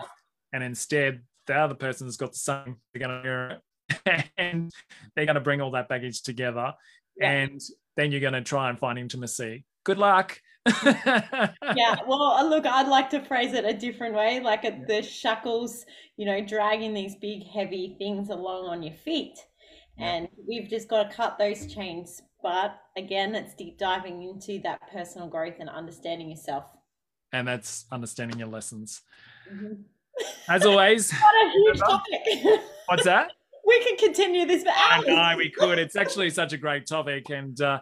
And 0.52 0.64
instead, 0.64 1.22
the 1.48 1.56
other 1.56 1.76
person's 1.76 2.18
got 2.18 2.34
the 2.34 2.38
same, 2.38 2.78
they're 2.94 3.08
going 3.08 3.24
to 3.24 3.62
and 4.38 4.72
they're 5.16 5.26
going 5.26 5.36
to 5.36 5.42
bring 5.42 5.62
all 5.62 5.72
that 5.72 5.90
baggage 5.90 6.22
together. 6.22 6.74
Yeah. 7.18 7.32
And 7.32 7.62
then 7.96 8.12
you're 8.12 8.22
going 8.22 8.34
to 8.34 8.42
try 8.42 8.70
and 8.70 8.80
find 8.80 8.98
intimacy. 8.98 9.66
Good 9.84 9.98
luck. 9.98 10.40
yeah, 10.86 11.98
well, 12.08 12.22
uh, 12.22 12.48
look, 12.48 12.66
I'd 12.66 12.88
like 12.88 13.10
to 13.10 13.20
phrase 13.20 13.54
it 13.54 13.66
a 13.66 13.74
different 13.74 14.16
way 14.16 14.40
like 14.40 14.64
at 14.64 14.88
the 14.88 15.02
shackles, 15.02 15.86
you 16.16 16.26
know, 16.26 16.44
dragging 16.44 16.94
these 16.94 17.16
big, 17.16 17.46
heavy 17.46 17.96
things 18.00 18.30
along 18.30 18.68
on 18.68 18.82
your 18.82 18.94
feet. 18.94 19.38
And 20.00 20.28
we've 20.48 20.68
just 20.70 20.88
got 20.88 21.10
to 21.10 21.16
cut 21.16 21.38
those 21.38 21.72
chains. 21.72 22.22
But 22.42 22.80
again, 22.98 23.36
it's 23.36 23.54
deep 23.54 23.78
diving 23.78 24.24
into 24.24 24.60
that 24.64 24.80
personal 24.92 25.28
growth 25.28 25.56
and 25.60 25.70
understanding 25.70 26.30
yourself. 26.30 26.66
And 27.32 27.48
that's 27.48 27.86
understanding 27.92 28.40
your 28.40 28.48
lessons. 28.48 29.02
Mm-hmm. 29.52 29.82
As 30.48 30.66
always, 30.66 31.12
what 31.20 31.48
a 31.48 31.52
huge 31.52 31.80
topic. 31.80 32.62
What's 32.88 33.04
that? 33.04 33.32
We 33.66 33.84
could 33.84 33.98
continue 33.98 34.46
this 34.46 34.64
for 34.64 34.70
hours. 34.70 35.06
I 35.08 35.32
know 35.32 35.38
we 35.38 35.50
could. 35.50 35.80
It's 35.80 35.96
actually 35.96 36.30
such 36.30 36.54
a 36.54 36.58
great 36.58 36.86
topic. 36.86 37.30
And, 37.30 37.60
uh, 37.62 37.80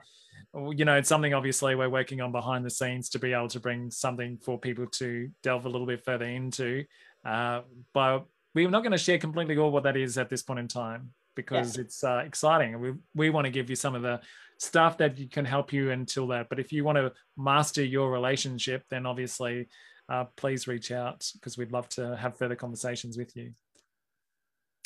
you 0.54 0.86
know, 0.86 0.96
it's 0.96 1.10
something 1.10 1.34
obviously 1.34 1.76
we're 1.76 1.90
working 1.90 2.22
on 2.22 2.32
behind 2.32 2.66
the 2.66 2.70
scenes 2.70 3.10
to 3.10 3.20
be 3.20 3.34
able 3.34 3.48
to 3.50 3.60
bring 3.60 3.90
something 3.92 4.38
for 4.38 4.60
people 4.60 4.86
to 4.88 5.30
delve 5.44 5.66
a 5.66 5.70
little 5.70 5.88
bit 5.88 6.04
further 6.04 6.26
into. 6.26 6.86
Uh, 7.26 7.62
but 7.94 8.26
we're 8.54 8.70
not 8.70 8.82
going 8.82 8.92
to 8.92 8.98
share 8.98 9.18
completely 9.18 9.58
all 9.58 9.72
what 9.72 9.84
that 9.84 9.98
is 9.98 10.18
at 10.18 10.30
this 10.30 10.44
point 10.44 10.60
in 10.60 10.68
time 10.68 11.12
because 11.36 11.78
yeah. 11.78 11.84
it's 11.84 12.04
uh, 12.04 12.24
exciting. 12.26 12.80
We 12.80 12.94
we 13.16 13.30
want 13.30 13.46
to 13.46 13.52
give 13.52 13.70
you 13.70 13.76
some 13.76 13.96
of 13.96 14.02
the 14.02 14.20
stuff 14.58 14.98
that 14.98 15.32
can 15.32 15.46
help 15.46 15.72
you 15.74 15.92
until 15.92 16.28
that. 16.28 16.50
But 16.50 16.60
if 16.60 16.72
you 16.72 16.84
want 16.84 16.98
to 16.98 17.14
master 17.38 17.84
your 17.84 18.12
relationship, 18.12 18.84
then 18.90 19.06
obviously, 19.06 19.68
uh, 20.10 20.26
please 20.36 20.68
reach 20.68 20.92
out 20.92 21.30
because 21.34 21.58
we'd 21.58 21.72
love 21.72 21.88
to 21.90 22.16
have 22.18 22.38
further 22.38 22.56
conversations 22.56 23.18
with 23.18 23.36
you. 23.36 23.54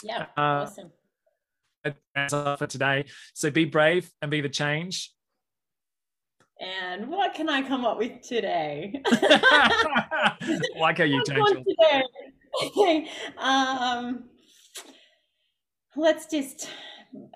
Yeah, 0.03 0.25
uh, 0.37 0.41
awesome. 0.41 0.91
That's 2.15 2.33
all 2.33 2.57
for 2.57 2.67
today. 2.67 3.05
So 3.33 3.51
be 3.51 3.65
brave 3.65 4.11
and 4.21 4.31
be 4.31 4.41
the 4.41 4.49
change. 4.49 5.11
And 6.59 7.09
what 7.09 7.33
can 7.33 7.49
I 7.49 7.61
come 7.67 7.85
up 7.85 7.97
with 7.97 8.21
today? 8.21 9.01
like 10.79 10.99
how 10.99 11.03
you 11.03 11.23
change 11.25 11.65
today. 12.71 13.09
um, 13.37 14.25
let's 15.95 16.27
just 16.27 16.69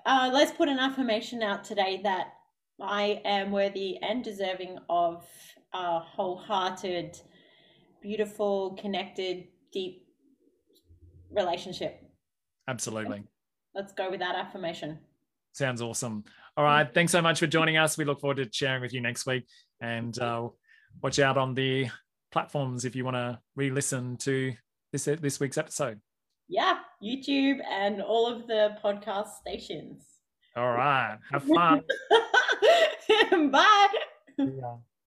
uh, 0.06 0.30
let's 0.32 0.52
put 0.52 0.68
an 0.68 0.78
affirmation 0.78 1.42
out 1.42 1.64
today 1.64 2.00
that 2.02 2.32
I 2.80 3.20
am 3.24 3.50
worthy 3.50 3.98
and 4.02 4.24
deserving 4.24 4.78
of 4.88 5.24
a 5.74 5.98
wholehearted, 5.98 7.18
beautiful, 8.00 8.76
connected, 8.80 9.48
deep 9.72 10.06
relationship. 11.30 11.99
Absolutely. 12.70 13.24
Let's 13.74 13.92
go 13.92 14.10
with 14.10 14.20
that 14.20 14.36
affirmation. 14.36 14.98
Sounds 15.52 15.82
awesome. 15.82 16.24
All 16.56 16.64
right. 16.64 16.88
Thanks 16.94 17.10
so 17.10 17.20
much 17.20 17.40
for 17.40 17.48
joining 17.48 17.76
us. 17.76 17.98
We 17.98 18.04
look 18.04 18.20
forward 18.20 18.36
to 18.36 18.48
sharing 18.52 18.80
with 18.80 18.92
you 18.92 19.00
next 19.00 19.26
week. 19.26 19.46
And 19.80 20.16
uh, 20.20 20.48
watch 21.02 21.18
out 21.18 21.36
on 21.36 21.54
the 21.54 21.88
platforms 22.30 22.84
if 22.84 22.94
you 22.94 23.04
want 23.04 23.16
to 23.16 23.40
re 23.56 23.70
listen 23.70 24.16
to 24.18 24.54
this, 24.92 25.04
this 25.04 25.40
week's 25.40 25.58
episode. 25.58 26.00
Yeah, 26.48 26.78
YouTube 27.02 27.58
and 27.68 28.00
all 28.00 28.26
of 28.26 28.46
the 28.46 28.76
podcast 28.84 29.34
stations. 29.40 30.04
All 30.56 30.70
right. 30.70 31.18
Have 31.32 31.44
fun. 31.44 31.82
Bye. 33.50 33.88
Yeah. 34.38 34.76